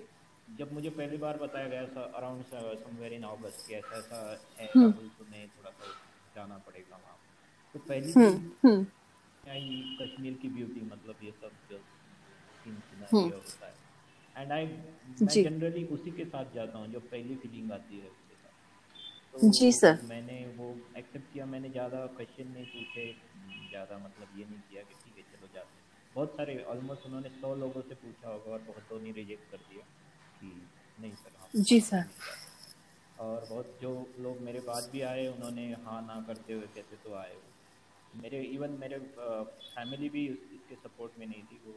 जब 0.59 0.71
मुझे 0.73 0.89
पहली 0.89 1.17
बार 1.17 1.37
बताया 1.37 1.67
गया 1.67 1.85
था 1.95 2.03
अराउंड 2.17 2.43
समवेयर 2.51 3.13
इन 3.13 3.23
अगस्त 3.29 3.67
कि 3.67 3.73
ऐसा 3.75 3.97
ऐसा 3.97 4.19
है 4.59 4.67
राहुल 4.67 5.09
तुम्हें 5.17 5.47
थोड़ा 5.47 5.71
सा 5.71 5.89
जाना 6.35 6.57
पड़ेगा 6.67 6.95
वहाँ 6.95 7.17
तो 7.75 7.79
पहली 7.89 8.11
चीज़ 8.13 9.49
आई 9.49 9.65
कश्मीर 10.01 10.33
की 10.41 10.47
ब्यूटी 10.55 10.81
मतलब 10.85 11.23
ये 11.23 11.31
सब 11.41 11.51
जो 11.69 11.77
होता 13.35 13.67
है। 13.67 13.73
एंड 14.35 14.51
आई 14.51 14.65
मैं 14.65 15.43
जनरली 15.43 15.83
उसी 15.97 16.11
के 16.11 16.25
साथ 16.25 16.53
जाता 16.55 16.77
हूँ 16.77 16.87
जो 16.93 16.99
पहली 17.11 17.35
फीलिंग 17.43 17.71
आती 17.71 17.99
है 17.99 18.09
उसके 18.09 18.35
साथ। 18.35 18.55
तो 19.33 19.49
जी 19.59 19.71
सर 19.71 19.99
मैंने 20.09 20.37
वो 20.57 20.67
एक्सेप्ट 20.97 21.33
किया 21.33 21.45
मैंने 21.53 21.69
ज़्यादा 21.69 22.05
क्वेश्चन 22.17 22.51
नहीं 22.53 22.65
पूछे 22.73 23.05
ज़्यादा 23.69 23.97
मतलब 24.05 24.39
ये 24.39 24.45
नहीं 24.45 24.61
किया 24.71 24.81
कि 24.83 24.93
ठीक 25.03 25.15
है 25.17 25.23
चलो 25.31 25.47
जाते 25.55 25.86
बहुत 26.17 26.31
सारे 26.37 26.53
ऑलमोस्ट 26.73 27.05
उन्होंने 27.05 27.29
सौ 27.41 27.53
लोगों 27.55 27.81
से 27.89 27.95
पूछा 28.03 28.29
होगा 28.29 28.51
और 28.53 28.61
बहुतों 28.67 28.99
ने 29.01 29.11
रिजेक्ट 29.17 29.51
कर 29.51 29.57
दिया 29.71 29.83
कि 30.39 30.47
नहीं 30.97 31.11
सर 31.15 31.35
हाँ। 31.39 31.49
जी 31.69 31.79
सर। 31.89 32.05
और 33.25 33.45
बहुत 33.49 33.77
जो 33.81 33.91
लोग 34.19 34.39
मेरे 34.47 34.59
बाद 34.65 34.89
भी 34.91 35.01
आए 35.11 35.27
उन्होंने 35.27 35.65
हाँ 35.85 36.01
ना 36.07 36.15
करते 36.27 36.53
हुए 36.53 36.67
कैसे 36.75 36.95
तो 37.03 37.13
आए 37.17 37.35
मेरे 38.23 38.41
इवन 38.55 38.77
मेरे 38.81 38.97
फैमिली 39.19 40.09
भी 40.09 40.25
इसके 40.27 40.75
सपोर्ट 40.83 41.19
में 41.19 41.25
नहीं 41.27 41.41
थी 41.51 41.59
वो 41.65 41.73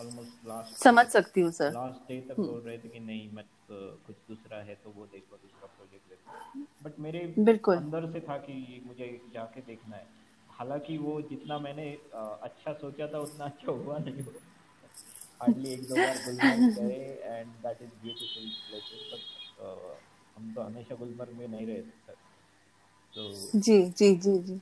ऑलमोस्ट 0.00 0.46
लास्ट 0.48 0.82
समझ 0.82 1.06
सकती 1.08 1.40
हूँ 1.40 1.50
सर। 1.52 1.72
लास्ट 1.72 2.08
डे 2.08 2.20
तक 2.28 2.36
बोल 2.40 2.60
रहे 2.60 2.78
थे 2.78 2.88
कि 2.88 3.00
नहीं 3.00 3.28
मत 3.34 3.48
कुछ 4.06 4.16
दूसरा 4.28 4.58
है 4.68 4.74
तो 4.84 4.90
वो 4.96 5.06
देखो 5.12 5.36
दूसरा 5.36 5.66
प्रोजेक्ट 5.76 6.08
देखो 6.10 6.64
बट 6.84 6.98
मेरे 7.06 7.24
बिल्कुल। 7.40 7.76
अंदर 7.76 8.10
से 8.12 8.20
था 8.28 8.36
कि 8.46 8.56
मुझे 8.86 9.08
जाके 9.34 9.60
देखना 9.66 9.96
है। 9.96 10.06
हालाँकि 10.62 10.96
वो 10.98 11.20
जितना 11.28 11.58
मैंने 11.58 11.86
अच्छा 12.14 12.72
सोचा 12.80 13.06
था 13.14 13.18
उतना 13.20 13.44
अच्छा 13.44 13.72
हुआ 13.72 13.96
नहीं 13.98 14.24
हार्डली 15.40 15.72
एक 15.72 15.80
दो 15.88 15.94
बार 15.96 16.18
गुलमर्ग 16.26 16.74
गए 16.78 16.98
and 17.22 17.48
that 17.62 17.82
is 17.82 17.94
beautiful 18.02 18.50
places 18.66 19.08
but 19.12 19.24
हम 20.36 20.52
तो 20.54 20.62
हमेशा 20.62 20.94
गुलमर्ग 20.94 21.32
में 21.38 21.46
नहीं 21.48 21.66
रहे 21.66 21.80
सर। 21.82 22.14
तो 23.14 23.60
जी 23.60 23.82
जी 24.00 24.14
जी 24.26 24.38
जी। 24.48 24.60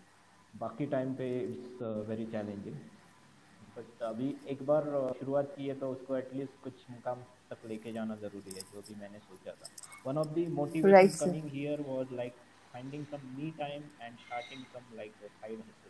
बाकी 0.54 0.86
टाइम 0.94 1.14
पे 1.14 1.28
इट्स 1.40 1.82
वेरी 2.08 2.26
चैलेंजिंग 2.32 2.76
बट 3.76 4.02
अभी 4.02 4.34
एक 4.54 4.62
बार 4.66 4.88
शुरुआत 5.20 5.52
की 5.56 5.66
है 5.68 5.74
तो 5.80 5.90
उसको 5.92 6.16
एटलीस्ट 6.16 6.62
कुछ 6.64 6.84
मुकाम 6.90 7.22
तक 7.50 7.66
लेके 7.68 7.92
जाना 7.92 8.16
ज़रूरी 8.24 8.54
है 8.56 8.62
जो 8.72 8.80
भी 8.88 9.00
मैंने 9.00 9.18
सोचा 9.28 9.52
था। 9.52 9.68
One 10.06 10.18
of 10.18 10.28
the 10.38 10.48
motivation 10.60 11.26
coming 11.26 11.50
here 11.54 11.80
was 11.88 12.12
like 12.22 12.34
finding 12.72 13.04
some 13.12 13.22
me 13.36 13.50
time 13.58 13.82
and 14.02 14.18
starting 14.18 14.64
some 14.74 14.96
like 14.96 15.14
side 15.22 15.58
hustle 15.60 15.89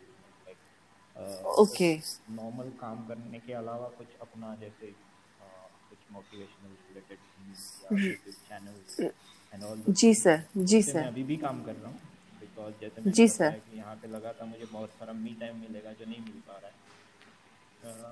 okay 1.61 1.91
normal 2.31 2.69
काम 2.81 3.05
करने 3.07 3.39
के 3.39 3.53
अलावा 3.53 3.87
कुछ 3.97 4.07
अपना 4.21 4.55
जैसे 4.61 4.87
uh, 4.87 5.67
कुछ 5.89 5.99
मोटिवेशनल 6.13 6.71
रिलेटेड 6.87 7.19
चैनल 8.49 8.75
जी 9.93 10.13
सर 10.15 10.43
जी 10.57 10.81
सर। 10.83 11.03
अभी 11.07 11.23
भी 11.23 11.37
काम 11.37 11.63
कर 11.63 11.75
रहा 11.75 11.89
हूँ 11.89 11.99
बिकॉज़ 12.41 12.73
जैसे 12.81 13.11
जी 13.11 13.27
सर। 13.27 13.61
यहाँ 13.75 13.95
पे 14.01 14.07
लगा 14.07 14.31
था 14.33 14.45
मुझे 14.45 14.65
बहुत 14.71 14.89
सारा 14.99 15.13
मी 15.13 15.35
टाइम 15.39 15.55
मिलेगा 15.59 15.91
जो 15.93 16.05
नहीं 16.05 16.21
मिल 16.21 16.41
पा 16.47 16.57
रहा 16.57 16.67
है। 16.67 16.75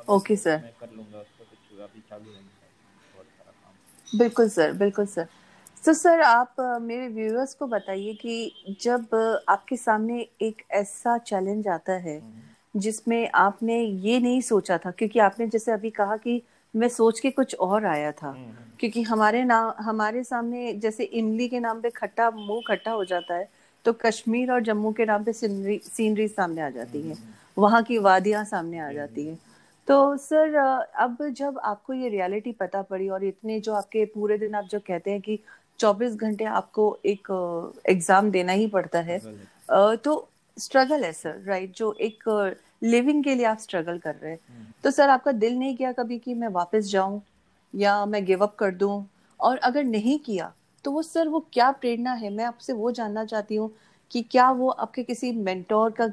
ओके 0.10 0.36
सर 0.36 0.58
मैं 0.62 0.74
कर 0.80 0.90
लूँगा 0.96 1.20
उसको 1.20 1.44
कुछ 1.46 1.80
अभी 1.82 2.02
चालू 2.10 2.32
है 2.32 2.42
बहुत 2.42 3.26
सारा 3.26 3.52
काम। 3.52 4.18
बिल्कुल 4.20 4.50
सर 4.50 4.74
बिल्कुल 4.78 5.06
सर। 5.08 5.28
तो 5.84 5.94
सर 5.94 6.22
आप 6.22 6.56
मेरे 6.82 7.08
व्यूअर्स 7.08 7.54
को 7.56 7.68
बताइए 7.68 8.14
कि 8.22 8.76
जब 8.82 9.16
आपके 9.50 9.78
सामने 9.78 10.28
एक 10.42 10.64
ऐसा 10.82 11.18
चैलेंज 11.18 11.68
आता 11.76 11.94
है 12.08 12.18
हम्म। 12.20 12.42
जिसमें 12.76 13.30
आपने 13.36 13.82
ये 13.82 14.20
नहीं 14.20 14.42
सोचा 14.42 14.78
था 14.78 14.92
क्योंकि 14.92 15.20
आपने 15.20 15.48
जैसे 15.48 15.72
अभी 15.72 15.90
कहा 15.90 16.18
कि 16.18 16.42
मैं 16.74 16.88
सोच 16.90 17.20
के 17.20 17.30
कुछ 17.32 17.56
और 17.56 17.86
आया 17.86 18.12
था। 18.12 18.28
हम्म, 18.28 18.44
हम्म। 18.44 18.78
क्योंकि 18.80 19.02
हमारे 19.02 19.44
नाम 19.44 19.74
हमारे 19.80 20.24
सामने 20.24 20.74
जैसे 20.74 21.04
इमली 21.04 21.48
के 21.50 21.60
नाम 21.60 21.82
पे 21.82 21.90
खट्टा 21.90 22.30
मुँह 22.32 22.62
खट्टा 22.68 22.92
हो 22.92 23.06
जाता 23.06 23.36
है 23.36 23.50
तो 23.86 23.94
कश्मीर 23.94 24.52
और 24.52 24.62
जम्मू 24.64 24.92
के 24.92 25.06
नाम 25.06 25.24
पे 25.24 25.34
सीनरी 25.34 25.80
सीनरी 25.84 26.28
सामने 26.28 26.62
आ 26.62 26.70
जाती 26.70 27.02
है। 27.02 27.16
वहाँ 27.58 27.84
की 27.84 27.98
वादियाँ 27.98 28.44
सामने 28.46 28.80
आ 28.80 28.92
जाती 28.92 29.28
है। 29.28 29.38
तो 29.88 30.18
सर 30.18 30.56
अब 30.96 31.18
जब 31.30 31.60
आपको 31.64 31.94
ये 31.94 32.10
रियलिटी 32.10 32.52
पता 32.52 32.82
पड़ी 32.82 33.10
और 33.10 33.24
इतने 33.24 33.60
जो 33.60 33.74
आपके 33.74 34.06
पूरे 34.06 34.38
दिन 34.38 34.56
आप 34.56 34.66
जो 34.66 34.80
कहते 34.80 35.12
हैं 35.12 35.22
कि 35.22 35.40
24 35.80 36.16
घंटे 36.16 36.46
आपको 36.46 36.98
एक 37.06 37.28
एग्ज़ाम 37.90 38.32
देना 38.32 38.52
ही 38.52 38.68
पड़ता 38.68 39.00
है 39.00 39.20
तो 39.96 40.28
स्ट्रगल 40.60 41.04
है 41.04 41.12
सर 41.14 41.42
राइट 41.48 41.76
जो 41.76 41.92
एक 42.02 42.24
लिविंग 42.84 43.24
के 43.24 43.36
लिए 43.36 43.46
आप 43.46 43.60
स्ट्रगल 43.60 43.98
कर 43.98 44.16
रहे 44.16 44.32
हैं। 44.32 44.74
तो 44.84 44.92
सर 44.92 45.10
आपका 45.10 45.32
दिल 45.34 45.58
नहीं 45.60 45.76
किया 45.76 45.92
कभी 45.92 46.18
कि 46.20 46.34
मैं 46.34 46.48
वापस 46.50 46.90
जाऊँ 46.92 47.22
या 47.74 48.06
मैं 48.06 48.24
गिव 48.26 48.44
अप 48.44 48.56
कर 48.60 48.72
दूँ 48.76 49.06
और 49.40 49.58
अगर 49.58 49.84
नहीं 49.84 50.18
किया 50.20 50.52
तो 50.86 50.92
वो 50.92 51.02
सर 51.02 51.28
वो 51.28 51.40
क्या 51.54 51.70
प्रेरणा 51.72 52.14
है 52.14 52.30
मैं 52.30 52.46
आपसे 52.46 52.74
वो 52.74 52.92
जानना 52.92 53.26
चाहती 53.26 53.56
हूँ 53.56 53.72
कि 54.12 54.22
क्या 54.22 54.50
वो 54.52 54.70
आपके 54.70 55.04
किसी 55.04 55.32
मेंटोर 55.32 55.92
का 56.00 56.08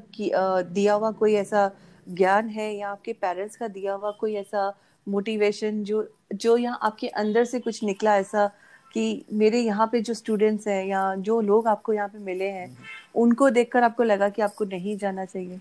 दिया 0.63 0.95
हुआ 0.95 1.11
कोई 1.11 1.35
ऐसा 1.35 1.71
ज्ञान 2.09 2.49
है 2.49 2.75
या 2.75 2.89
आपके 2.89 3.13
पेरेंट्स 3.13 3.57
का 3.57 3.69
दिया 3.69 3.93
हुआ 3.95 4.11
कोई 4.21 4.35
ऐसा 4.35 4.73
मोटिवेशन 5.07 5.83
जो 5.85 6.07
जो 6.35 6.57
यहाँ 6.57 6.79
आपके 6.83 7.09
अंदर 7.09 7.45
से 7.45 7.61
कुछ 7.61 7.83
निकला 7.85 8.17
ऐसा 8.17 8.47
कि 8.95 9.25
मेरे 9.33 9.61
यहाँ 9.61 9.87
पे 9.93 10.01
जो 10.01 10.15
स्टूडेंट्स 10.15 10.67
हैं 10.69 10.85
या 10.87 11.15
जो 11.19 11.41
लोग 11.41 11.67
आपको 11.69 11.93
यहाँ 11.93 12.09
पे 12.09 12.19
मिले 12.19 12.49
हैं। 12.51 12.69
उनको 13.17 13.49
देखकर 13.51 13.83
आपको 13.85 14.03
लगा 14.03 14.29
कि 14.29 14.43
आपको 14.43 14.65
नहीं 14.67 14.97
जाना 14.99 15.25
चाहिए? 15.25 15.59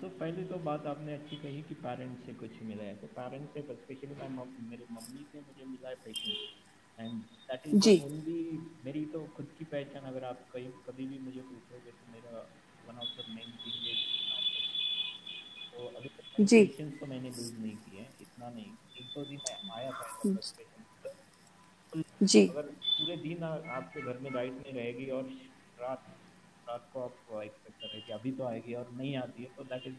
तो 0.00 0.08
पहले 0.20 0.42
तो 0.44 0.56
बात 0.64 0.86
आपने 0.86 1.14
अच्छी 1.14 1.36
कही 1.36 1.62
कि 1.68 1.74
पेरेंट्स 1.84 2.26
से 2.26 2.32
कुछ 2.40 2.62
मिला 2.62 2.84
है। 2.84 2.94
तो 2.96 3.06
पेरेंट्स 3.18 3.54
से 3.54 3.60
स्पेशली 3.74 4.14
मेरे 4.70 4.84
मम्मी 4.90 5.24
से 5.32 5.38
मुझे 5.40 5.64
मिला 5.66 5.88
है 5.88 5.94
patience 6.04 6.40
and 6.98 7.12
that 7.48 7.66
is 7.66 8.04
only 8.04 8.40
मेरी 8.84 9.04
तो 9.12 9.20
खुद 9.36 9.48
की 9.58 9.64
पहचान 9.74 10.02
अगर 10.04 10.24
आप 10.24 10.38
कहीं 10.52 10.70
कभी 10.88 11.06
भी 11.06 11.18
मुझे 11.18 11.40
पूछोगे 11.40 11.90
तो 11.90 12.12
मेरा 12.12 12.46
one 12.88 12.98
of 12.98 13.12
the 13.16 13.24
main 13.30 13.48
thing 13.64 13.88
is 13.92 14.02
तो 15.72 15.86
अभी 15.98 16.08
तक 16.08 16.24
जी। 16.50 16.64
तो 17.00 17.06
मैंने 17.06 17.30
लूज 17.30 17.52
नहीं 17.60 17.76
किए 17.76 18.06
इतना 18.20 18.48
नहीं। 18.50 18.70
एक 19.00 19.06
दो 19.14 19.24
दिन 19.24 19.40
आया 19.72 19.90
था 19.90 20.04
जी। 22.22 22.46
अगर 22.48 22.62
पूरे 22.62 23.16
दिन 23.16 23.42
आपके 23.44 24.00
घर 24.02 24.18
में 24.18 24.30
लाइट 24.30 24.52
नहीं 24.52 24.72
रहेगी 24.74 25.10
और 25.10 25.24
रात 25.80 26.06
रात 26.68 26.88
को 26.92 27.02
आप 27.02 27.42
एक्सपेक्ट 27.42 27.80
कर 27.80 27.88
रहे 27.88 28.00
कि 28.00 28.12
अभी 28.12 28.32
तो 28.38 28.44
आएगी 28.44 28.74
और 28.74 28.90
नहीं 28.92 29.16
आती 29.16 29.42
है 29.42 29.50
तो 29.56 29.64
that 29.64 29.86
is 29.86 29.94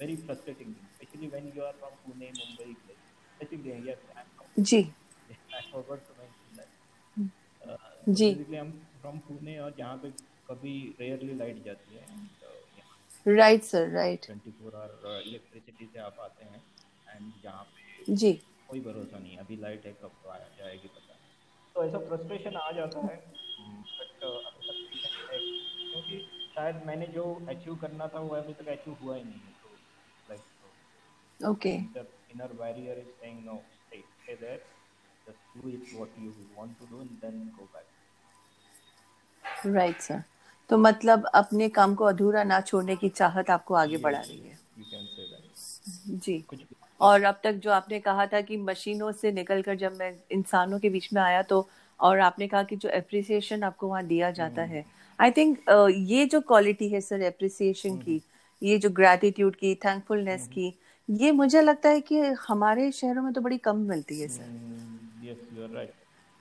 very 0.00 0.16
frustrating 0.16 0.74
specially 0.94 1.26
when 1.28 1.52
you 1.56 1.64
are 1.64 1.72
from 1.80 1.94
Pune 2.04 2.30
Mumbai 2.38 2.72
basically 3.40 3.90
yes 3.90 4.06
ji. 4.60 4.80
I 5.30 5.70
forgot 5.72 6.06
to 6.08 6.14
mention 6.20 6.56
that 6.56 6.68
ji. 8.08 8.30
Basically 8.30 8.56
हम 8.56 8.70
फ्रॉम 9.00 9.18
पुणे 9.28 9.58
और 9.58 9.74
जहाँ 9.78 9.96
पे 10.02 10.10
कभी 10.48 10.74
रेयरली 11.00 11.34
लाइट 11.34 11.64
जाती 11.64 11.96
है 11.96 13.34
right 13.36 13.62
sir 13.64 13.88
right 13.90 14.26
twenty 14.26 14.50
four 14.58 14.74
hour 14.76 15.22
electricity 15.26 15.86
से 15.86 15.98
आप 16.00 16.20
आते 16.20 16.44
हैं 16.44 16.62
एंड 17.06 17.32
जहाँ 17.42 17.64
पे 17.64 18.14
जी। 18.14 18.32
कोई 18.68 18.80
भरोसा 18.80 19.18
नहीं 19.18 19.36
अभी 19.38 19.56
लाइट 19.56 19.86
है 19.86 19.92
कब 20.02 20.28
आ 20.30 20.36
जाएगी 20.58 20.88
पता 20.88 21.14
तो 21.74 21.84
ऐसा 21.84 21.98
फ्रस्ट्रेशन 22.08 22.56
आ 22.56 22.70
जाता 22.72 23.00
है 23.06 23.16
बट 23.98 24.24
शायद 26.56 26.76
मैंने 26.86 27.06
जो 27.14 27.22
अचीव 27.48 27.74
करना 27.80 28.06
था 28.14 28.20
वो 28.20 28.34
अभी 28.36 28.52
तक 28.60 28.68
अचीव 28.68 28.96
हुआ 29.02 29.16
ही 29.16 29.22
नहीं 29.24 29.40
है 29.40 29.52
तो 29.62 29.68
like 30.30 31.48
okay 31.50 31.74
inner 32.34 32.48
barrier 32.54 32.94
is 32.94 33.10
saying 33.20 33.44
no 33.44 33.56
stay 33.82 34.00
stay 34.22 34.34
there. 34.40 34.60
Just 35.26 35.38
do 35.54 35.68
it 35.68 35.92
what 35.98 36.16
you 36.22 36.32
want 36.56 36.78
to 36.80 36.86
do 36.86 37.00
and 37.00 37.12
then 37.20 37.36
go 37.58 37.68
back. 37.74 37.86
Right 39.76 40.02
sir. 40.02 40.22
तो 40.70 40.78
मतलब 40.78 41.26
अपने 41.34 41.68
काम 41.68 41.94
को 41.94 42.04
अधूरा 42.04 42.42
ना 42.44 42.60
छोड़ने 42.60 42.96
की 42.96 43.08
चाहत 43.08 43.50
आपको 43.50 43.74
आगे 43.74 43.96
बढ़ा 43.96 44.20
रही 44.20 44.38
है। 44.38 44.58
जी। 46.18 46.44
और 47.00 47.22
अब 47.24 47.40
तक 47.44 47.52
जो 47.64 47.70
आपने 47.72 48.00
कहा 48.00 48.26
था 48.26 48.40
कि 48.40 48.56
मशीनों 48.56 49.10
से 49.12 49.32
निकलकर 49.32 49.74
जब 49.76 49.96
मैं 49.98 50.12
इंसानों 50.32 50.78
के 50.80 50.90
बीच 50.90 51.12
में 51.12 51.20
आया 51.22 51.42
तो 51.50 51.68
और 52.00 52.20
आपने 52.20 52.48
कहा 52.48 52.62
कि 52.62 52.76
जो 52.76 52.88
एप्रिसिएशन 52.88 53.62
आपको 53.62 53.88
वहाँ 53.88 54.04
दिया 54.06 54.30
जाता 54.30 54.62
हम्म। 54.62 54.72
है 54.72 54.84
आई 55.20 55.30
थिंक 55.30 55.58
uh, 55.70 55.90
ये 55.90 56.26
जो 56.26 56.40
क्वालिटी 56.40 56.88
है 56.88 57.00
सर 57.00 57.22
एप्रिसिएशन 57.22 57.96
की 57.98 58.12
हम्म। 58.12 58.68
ये 58.68 58.78
जो 58.78 58.90
ग्रेटिट्यूड 58.90 59.56
की 59.56 59.74
थैंकफुलनेस 59.74 60.40
हम्म। 60.40 60.52
की 60.52 60.74
ये 61.08 61.32
मुझे 61.32 61.60
लगता 61.60 61.88
है 61.88 62.00
कि 62.00 62.20
हमारे 62.48 62.92
शहरों 62.92 63.22
में 63.22 63.32
तो 63.32 63.40
बड़ी 63.40 63.58
कम 63.58 63.76
मिलती 63.76 64.20
है 64.20 64.28
सर 64.28 64.44
yes, 65.24 65.86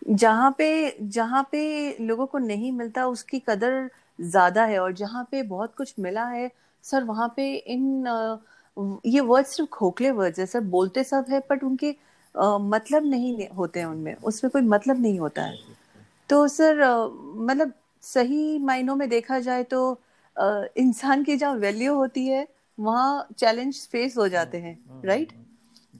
जहाँ 0.09 0.55
पे 0.57 0.97
जहाँ 1.01 1.49
पे 1.51 1.95
लोगों 2.01 2.25
को 2.25 2.37
नहीं 2.37 2.71
मिलता 2.71 3.05
उसकी 3.07 3.39
कदर 3.39 3.89
ज़्यादा 4.21 4.65
है 4.65 4.79
और 4.79 4.93
जहाँ 4.93 5.27
पे 5.31 5.43
बहुत 5.43 5.75
कुछ 5.75 5.93
मिला 5.99 6.25
है 6.25 6.51
सर 6.83 7.03
वहाँ 7.03 7.33
पे 7.37 7.53
इन 7.55 8.07
ये 9.05 9.19
वर्ड 9.19 9.45
सिर्फ़ 9.45 9.69
खोखले 9.69 10.11
वर्ड्स 10.11 10.39
है 10.39 10.45
सर 10.45 10.59
बोलते 10.59 11.03
सब 11.03 11.25
है 11.29 11.39
बट 11.39 11.63
उनके 11.63 11.95
आ, 12.35 12.57
मतलब 12.57 13.05
नहीं 13.05 13.47
होते 13.47 13.79
हैं 13.79 13.85
उनमें। 13.85 14.15
उसमें 14.15 14.51
कोई 14.51 14.61
मतलब 14.61 15.01
नहीं 15.01 15.19
होता 15.19 15.43
है। 15.43 15.57
तो 16.29 16.47
सर 16.47 16.83
मतलब 17.35 17.73
सही 18.05 18.57
मायनों 18.59 18.95
में 18.95 19.07
देखा 19.09 19.39
जाए 19.39 19.63
तो 19.63 19.79
इंसान 20.77 21.23
की 21.23 21.37
जहाँ 21.37 21.53
वैल्यू 21.55 21.95
होती 21.95 22.25
है 22.27 22.47
वहाँ 22.77 23.27
चैलेंज 23.37 23.87
फेस 23.87 24.17
हो 24.17 24.27
जाते 24.27 24.57
हैं 24.57 24.77
राइट 25.05 25.31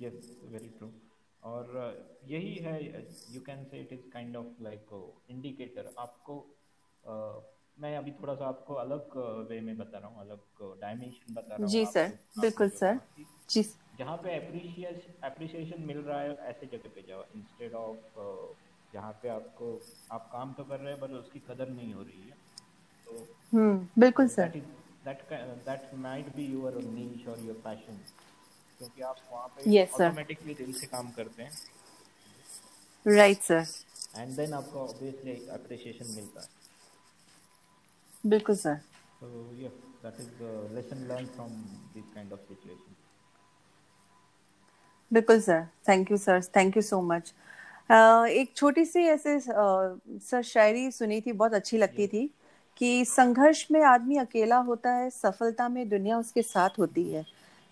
यस 0.02 0.38
वेरी 0.52 0.70
ट्रू 0.70 0.90
और 1.44 1.74
यही 2.28 2.54
है 2.58 2.76
you 3.34 3.42
can 3.42 3.64
say 3.64 3.80
it 3.82 3.94
is 3.94 4.10
kind 4.14 4.36
of 4.36 4.64
like 4.64 4.94
indicator 5.30 5.94
आपको 6.00 6.38
uh, 7.04 7.44
मैं 7.80 7.96
अभी 7.98 8.12
थोड़ा 8.12 8.34
सा 8.36 8.46
आपको 8.48 8.74
अलग 8.74 9.18
वे 9.50 9.60
में 9.62 9.78
बता 9.78 9.98
रहा 9.98 10.10
हूँ 10.10 10.22
अलग 10.22 10.80
डायमेंशन 10.82 11.34
बता 11.34 11.56
रहा 11.56 11.58
हूँ 11.60 11.70
जी 11.70 11.86
सर 11.86 12.12
बिल्कुल 12.40 12.70
सर। 12.70 13.00
जी 13.50 13.64
जहाँ 14.00 14.16
पे 14.18 14.36
अप्रिसिएशन 14.36 15.82
मिल 15.82 15.98
रहा 15.98 16.20
है 16.22 16.36
ऐसे 16.50 16.66
जगह 16.68 16.90
पे 16.96 17.02
जाओ 17.08 17.24
इंस्टेड 17.36 17.74
ऑफ़ 17.74 18.20
जहाँ 18.96 19.12
पे 19.22 19.30
आपको 19.30 19.70
आप 20.18 20.30
काम 20.34 20.54
तो 20.58 20.64
कर 20.72 20.80
रहे 20.80 20.94
हैं 20.94 21.00
पर 21.02 21.14
उसकी 21.22 21.40
कदर 21.50 21.70
नहीं 21.70 21.94
हो 21.94 22.02
रही 22.02 22.28
है। 22.30 22.38
तो 23.08 23.14
हम्म 23.54 24.02
बिल्कुल 24.02 24.28
sir 24.28 24.52
that 25.06 25.20
that 25.66 25.84
might 26.04 26.30
be 26.36 26.46
your 26.52 26.72
niche 26.94 27.26
or 27.32 27.38
your 27.48 27.58
passion 27.66 27.98
क्योंकि 28.80 29.02
आप 29.10 29.20
वहाँ 29.32 29.48
पे 29.58 29.64
yes, 29.72 29.90
ऑटोमेटिकली 29.96 30.54
दिल 30.56 30.72
से 30.80 30.88
काम 30.88 31.12
करते 31.18 31.44
हैं। 31.44 31.52
राइट 33.06 33.42
सर 33.44 33.64
एंड 34.18 34.36
देन 34.38 34.54
आपको 34.54 34.80
ऑब्वियसली 34.80 35.36
अप्रिशिएशन 35.54 36.08
मिलता 36.16 36.42
है। 36.42 36.48
बिल्कुल 38.26 38.56
sir 38.56 38.80
so 39.20 39.28
yeah 39.60 39.76
that 40.04 40.20
is 40.24 40.30
the 40.40 40.52
lesson 40.76 41.08
learned 41.08 41.32
from 41.36 41.52
this 41.96 42.08
kind 42.16 42.32
of 42.32 42.40
situation. 42.50 42.96
बिल्कुल 45.12 45.40
sir 45.42 45.66
thank 45.88 46.12
you 46.12 46.18
sir 46.18 46.42
thank 46.56 46.76
you 46.78 46.82
so 46.84 47.02
much 47.12 47.34
एक 47.90 48.52
छोटी 48.56 48.86
सी 48.86 49.00
ऐसे 49.00 49.40
सर 49.40 50.42
शायरी 50.42 50.92
सुनी 50.92 51.22
थी 51.22 51.32
बहुत 51.32 51.54
अच्छी 51.54 51.78
लगती 51.78 52.08
थी 52.08 52.34
कि 52.78 53.06
संघर्ष 53.06 53.68
में 53.72 53.82
आदमी 53.82 54.18
अकेला 54.18 54.58
होता 54.58 54.92
है 54.92 55.10
सफलता 55.10 55.70
में 55.70 55.90
दुनिया 55.90 56.18
उसके 56.18 56.42
साथ 56.42 56.70
होती 56.80 57.10
है। 57.10 57.26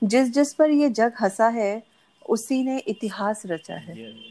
जिस 0.03 0.29
जिस 0.29 0.53
पर 0.53 0.70
ये 0.70 0.89
जग 0.89 1.13
हंसा 1.22 1.48
है 1.48 1.84
उसी 2.29 2.63
ने 2.63 2.79
इतिहास 2.79 3.43
रचा 3.46 3.75
है। 3.75 3.93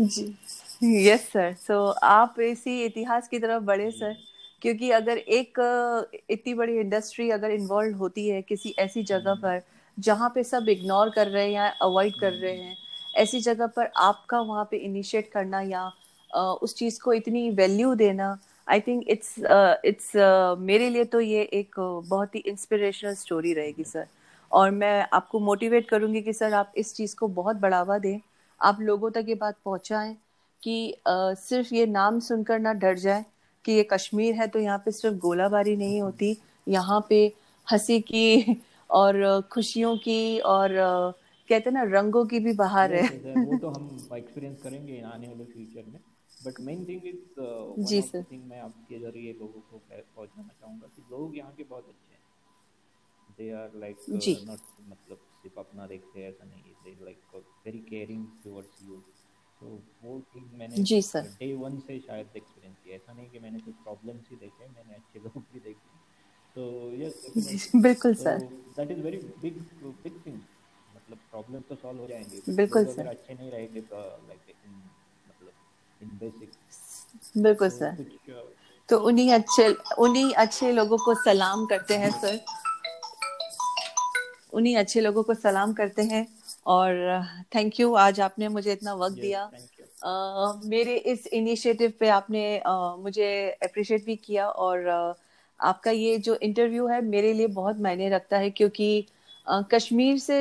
जी। 0.00 0.34
यस 0.84 1.32
सर 1.32 1.54
सो 1.54 1.90
आप 1.90 2.40
इसी 2.40 2.84
इतिहास 2.84 3.28
की 3.28 3.38
तरफ़ 3.38 3.62
बढ़े 3.62 3.90
सर 3.90 4.16
क्योंकि 4.62 4.90
अगर 4.90 5.18
एक 5.18 5.54
इतनी 6.30 6.54
बड़ी 6.54 6.78
इंडस्ट्री 6.78 7.30
अगर 7.30 7.50
इन्वॉल्व 7.50 7.96
होती 7.96 8.28
है 8.28 8.42
किसी 8.42 8.74
ऐसी 8.78 9.02
जगह 9.02 9.32
hmm. 9.32 9.42
पर 9.42 9.62
जहाँ 9.98 10.32
पे 10.34 10.42
सब 10.44 10.68
इग्नोर 10.68 11.10
कर 11.10 11.26
रहे 11.26 11.44
हैं 11.44 11.50
या 11.50 11.68
अवॉइड 11.82 12.14
कर. 12.20 12.32
रहे 12.32 12.56
हैं 12.56 12.76
ऐसी 13.14 13.40
जगह 13.40 13.66
पर 13.66 13.90
आपका 13.96 14.40
वहाँ 14.40 14.68
पे 14.70 14.76
इनिशिएट 14.76 15.30
करना 15.32 15.60
या 15.60 15.90
उस 16.62 16.74
चीज़ 16.74 17.00
को 17.00 17.12
इतनी 17.12 17.50
वैल्यू 17.50 17.94
देना 17.94 18.38
आई 18.68 18.80
थिंक 18.80 19.04
इट्स 19.08 19.34
इट्स 19.84 20.12
मेरे 20.60 20.88
लिए 20.90 21.04
तो 21.04 21.20
ये 21.20 21.42
एक 21.52 21.74
बहुत 22.08 22.34
ही 22.34 22.40
इंस्पिरेशनल 22.40 23.14
स्टोरी 23.14 23.52
रहेगी 23.52 23.84
सर 23.84 24.06
और 24.52 24.70
मैं 24.70 25.06
आपको 25.12 25.40
मोटिवेट 25.40 25.88
करूँगी 25.88 26.22
कि 26.22 26.32
सर 26.32 26.54
आप 26.54 26.72
इस 26.76 26.94
चीज़ 26.94 27.16
को 27.16 27.28
बहुत 27.28 27.56
बढ़ावा 27.56 27.98
दें 27.98 28.18
आप 28.60 28.80
लोगों 28.80 29.10
तक 29.10 29.24
ये 29.28 29.34
बात 29.34 29.56
पहुंचाएँ 29.64 30.16
कि 30.62 30.94
uh, 31.08 31.34
सिर्फ़ 31.38 31.74
ये 31.74 31.86
नाम 31.86 32.20
सुनकर 32.20 32.58
ना 32.58 32.72
डर 32.72 32.98
जाए 32.98 33.24
कि 33.64 33.72
ये 33.72 33.82
कश्मीर 33.92 34.34
है 34.34 34.46
तो 34.46 34.58
यहाँ 34.58 34.78
पे 34.78 34.90
सिर्फ़ 34.90 35.16
गोलाबारी 35.16 35.76
नहीं 35.76 36.00
होती 36.02 36.36
यहाँ 36.68 37.06
पे 37.08 37.32
हँसी 37.66 38.00
की 38.00 38.56
और 38.90 39.40
खुशियों 39.52 39.96
की 39.96 40.38
और 40.38 40.74
कहते 41.48 41.70
हैं 41.70 41.72
ना 41.72 41.82
रंगों 41.90 42.24
की 42.26 42.40
भी 42.40 42.52
बाहर 42.52 42.94
है। 42.94 43.02
वो 43.36 43.56
तो 43.56 43.68
हम 43.68 43.88
एक्सपीरियंस 44.16 44.62
करेंगे 44.62 45.00
आने 45.00 45.28
वाले 45.28 45.44
फ्यूचर 45.44 45.90
में। 45.90 46.00
बट 46.44 46.60
मेन 46.60 46.84
थिंग 46.84 47.06
इज़ 47.06 47.40
जी 47.88 48.00
सर 48.02 48.22
थिंग 48.22 48.44
मैं 48.44 48.60
आपके 48.60 48.98
ज़रिए 48.98 49.32
लोगों 49.32 49.60
को 49.70 49.80
पहुंचाना 49.90 50.52
चाहूँगा 50.60 50.86
कि 50.96 51.02
लोग 51.10 51.36
यहाँ 51.36 51.52
के 51.56 51.64
बहुत 51.64 51.88
अच्छे 51.88 52.14
हैं। 52.14 52.24
दे 53.38 53.50
आर 53.52 53.70
लाइक 53.74 53.96
नॉट 54.10 54.60
मतलब 54.90 55.18
सिर्फ़ 55.42 55.58
अपना 55.60 55.86
देखते 55.86 56.20
हैं 56.20 56.28
ऐसा 56.28 56.44
नहीं 56.44 56.74
they 56.84 56.96
like 57.04 57.42
very 57.66 57.78
caring 57.90 58.26
towards 58.44 58.82
you 58.82 58.96
तो 59.60 59.78
वो 60.04 60.20
चीज़ 60.32 60.54
मैंने 60.58 60.82
जी 60.82 61.00
सर 61.02 61.28
डे 61.40 61.52
वन 61.54 61.78
से 61.80 61.98
शायद 61.98 62.36
एक्सपीरियंस 62.36 62.76
किया 62.84 62.96
ऐसा 62.96 63.12
नहीं 63.12 63.28
कि 63.30 63.38
मैंने 63.38 63.58
कुछ 63.58 63.74
प्रॉब्लम्स 63.82 64.30
ही 64.30 64.36
देखे 64.36 64.68
मैंने 64.68 64.94
अच्छे 64.94 65.18
लोग 65.18 65.42
भी 65.52 65.60
देखे 65.60 65.94
तो 66.56 66.66
यस 66.94 67.70
बिल्कुल 67.82 68.14
sir 68.16 68.38
that 68.76 68.90
is 68.90 69.00
very 69.00 69.16
big 69.16 69.58
big 69.84 70.26
thing 70.26 70.40
मतलब 70.96 71.18
प्रॉब्लम 71.30 71.60
तो 71.60 71.74
सॉल्व 71.74 72.00
हो 72.00 72.06
जाएँगे। 72.06 72.52
बिल्कुल 72.52 72.84
तो 72.84 72.92
सर। 72.92 73.06
अच्छे 73.06 73.34
नहीं 73.34 73.50
रहेंगे 73.50 73.80
तो 73.80 73.96
लाइक 74.00 74.40
बिल्कुल 77.36 77.70
सर। 77.70 78.04
तो 78.88 78.98
उन्हीं 78.98 79.32
अच्छे 79.32 79.76
उन्हीं 79.98 80.34
अच्छे 80.34 80.72
लोगों 80.72 80.98
को 80.98 81.14
सलाम 81.14 81.66
करते 81.66 81.94
हैं 81.94 82.10
सर। 82.10 82.44
उन्हीं 84.52 84.76
अच्छे 84.76 85.00
लोगों 85.00 85.22
को 85.22 85.34
सलाम 85.34 85.72
करते 85.72 86.02
हैं 86.02 86.26
और 86.66 87.24
थैंक 87.54 87.80
यू 87.80 87.94
आज 87.94 88.20
आपने 88.20 88.48
मुझे 88.48 88.72
इतना 88.72 88.94
वक्त 88.94 89.12
yes, 89.12 89.20
दिया। 89.20 89.50
uh, 90.06 90.64
मेरे 90.64 90.96
इस 90.96 91.26
इनिशिएटिव 91.26 91.92
पे 92.00 92.08
आपने 92.08 92.62
uh, 92.66 92.98
मुझे 92.98 93.58
अप्रिशिएट 93.62 94.04
भी 94.04 94.16
किया 94.16 94.48
और 94.48 94.78
uh, 94.78 95.25
आपका 95.60 95.90
ये 95.90 96.16
जो 96.18 96.34
इंटरव्यू 96.42 96.86
है 96.86 97.00
मेरे 97.04 97.32
लिए 97.32 97.46
बहुत 97.60 97.80
मायने 97.80 98.08
रखता 98.10 98.38
है 98.38 98.50
क्योंकि 98.50 99.06
कश्मीर 99.72 100.18
से 100.18 100.38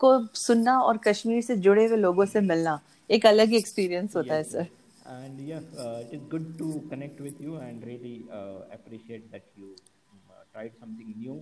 को 0.00 0.10
सुनना 0.36 0.78
और 0.80 0.96
कश्मीर 1.06 1.42
से 1.42 1.56
जुड़े 1.66 1.86
हुए 1.86 1.96
लोगों 1.96 2.24
से 2.26 2.40
मिलना 2.40 2.80
एक 3.10 3.26
अलग 3.26 3.48
ही 3.48 3.56
एक्सपीरियंस 3.56 4.16
होता 4.16 4.34
है 4.34 4.44
sir 4.44 4.66
and 5.10 5.40
yeah 5.40 5.60
uh, 5.82 6.00
it 6.04 6.10
is 6.16 6.24
good 6.32 6.58
to 6.58 6.66
connect 6.88 7.20
with 7.26 7.40
you 7.40 7.56
and 7.56 7.84
really 7.90 8.16
uh, 8.30 8.58
appreciate 8.72 9.30
that 9.32 9.44
you 9.56 9.68
uh, 9.74 10.42
tried 10.52 10.72
something 10.80 11.14
new 11.16 11.36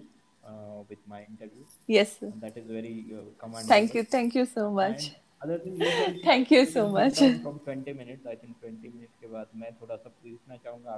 uh, 0.45 0.83
with 0.89 1.01
my 1.07 1.21
interview 1.25 1.65
yes 1.89 2.13
sir. 2.19 2.27
And 2.27 2.41
that 2.43 2.57
is 2.57 2.67
very 2.67 3.07
uh, 3.13 3.25
commendable 3.41 3.69
thank 3.69 3.95
you 3.95 4.05
thank 4.05 4.35
you 4.37 4.45
so 4.47 4.71
much 4.71 5.09
and 5.09 5.17
other 5.43 5.59
thing 5.59 6.23
thank 6.29 6.51
you 6.51 6.65
so 6.67 6.89
much 6.89 7.19
from 7.19 7.59
20 7.65 7.93
minutes 7.93 8.27
i 8.27 8.37
think 8.37 8.55
20 8.61 8.95
minutes 8.95 9.19
के 9.21 9.33
बाद 9.35 9.59
मैं 9.63 9.73
थोड़ा 9.81 9.97
सा 9.97 10.11
पूछना 10.23 10.57
चाहूँगा 10.65 10.97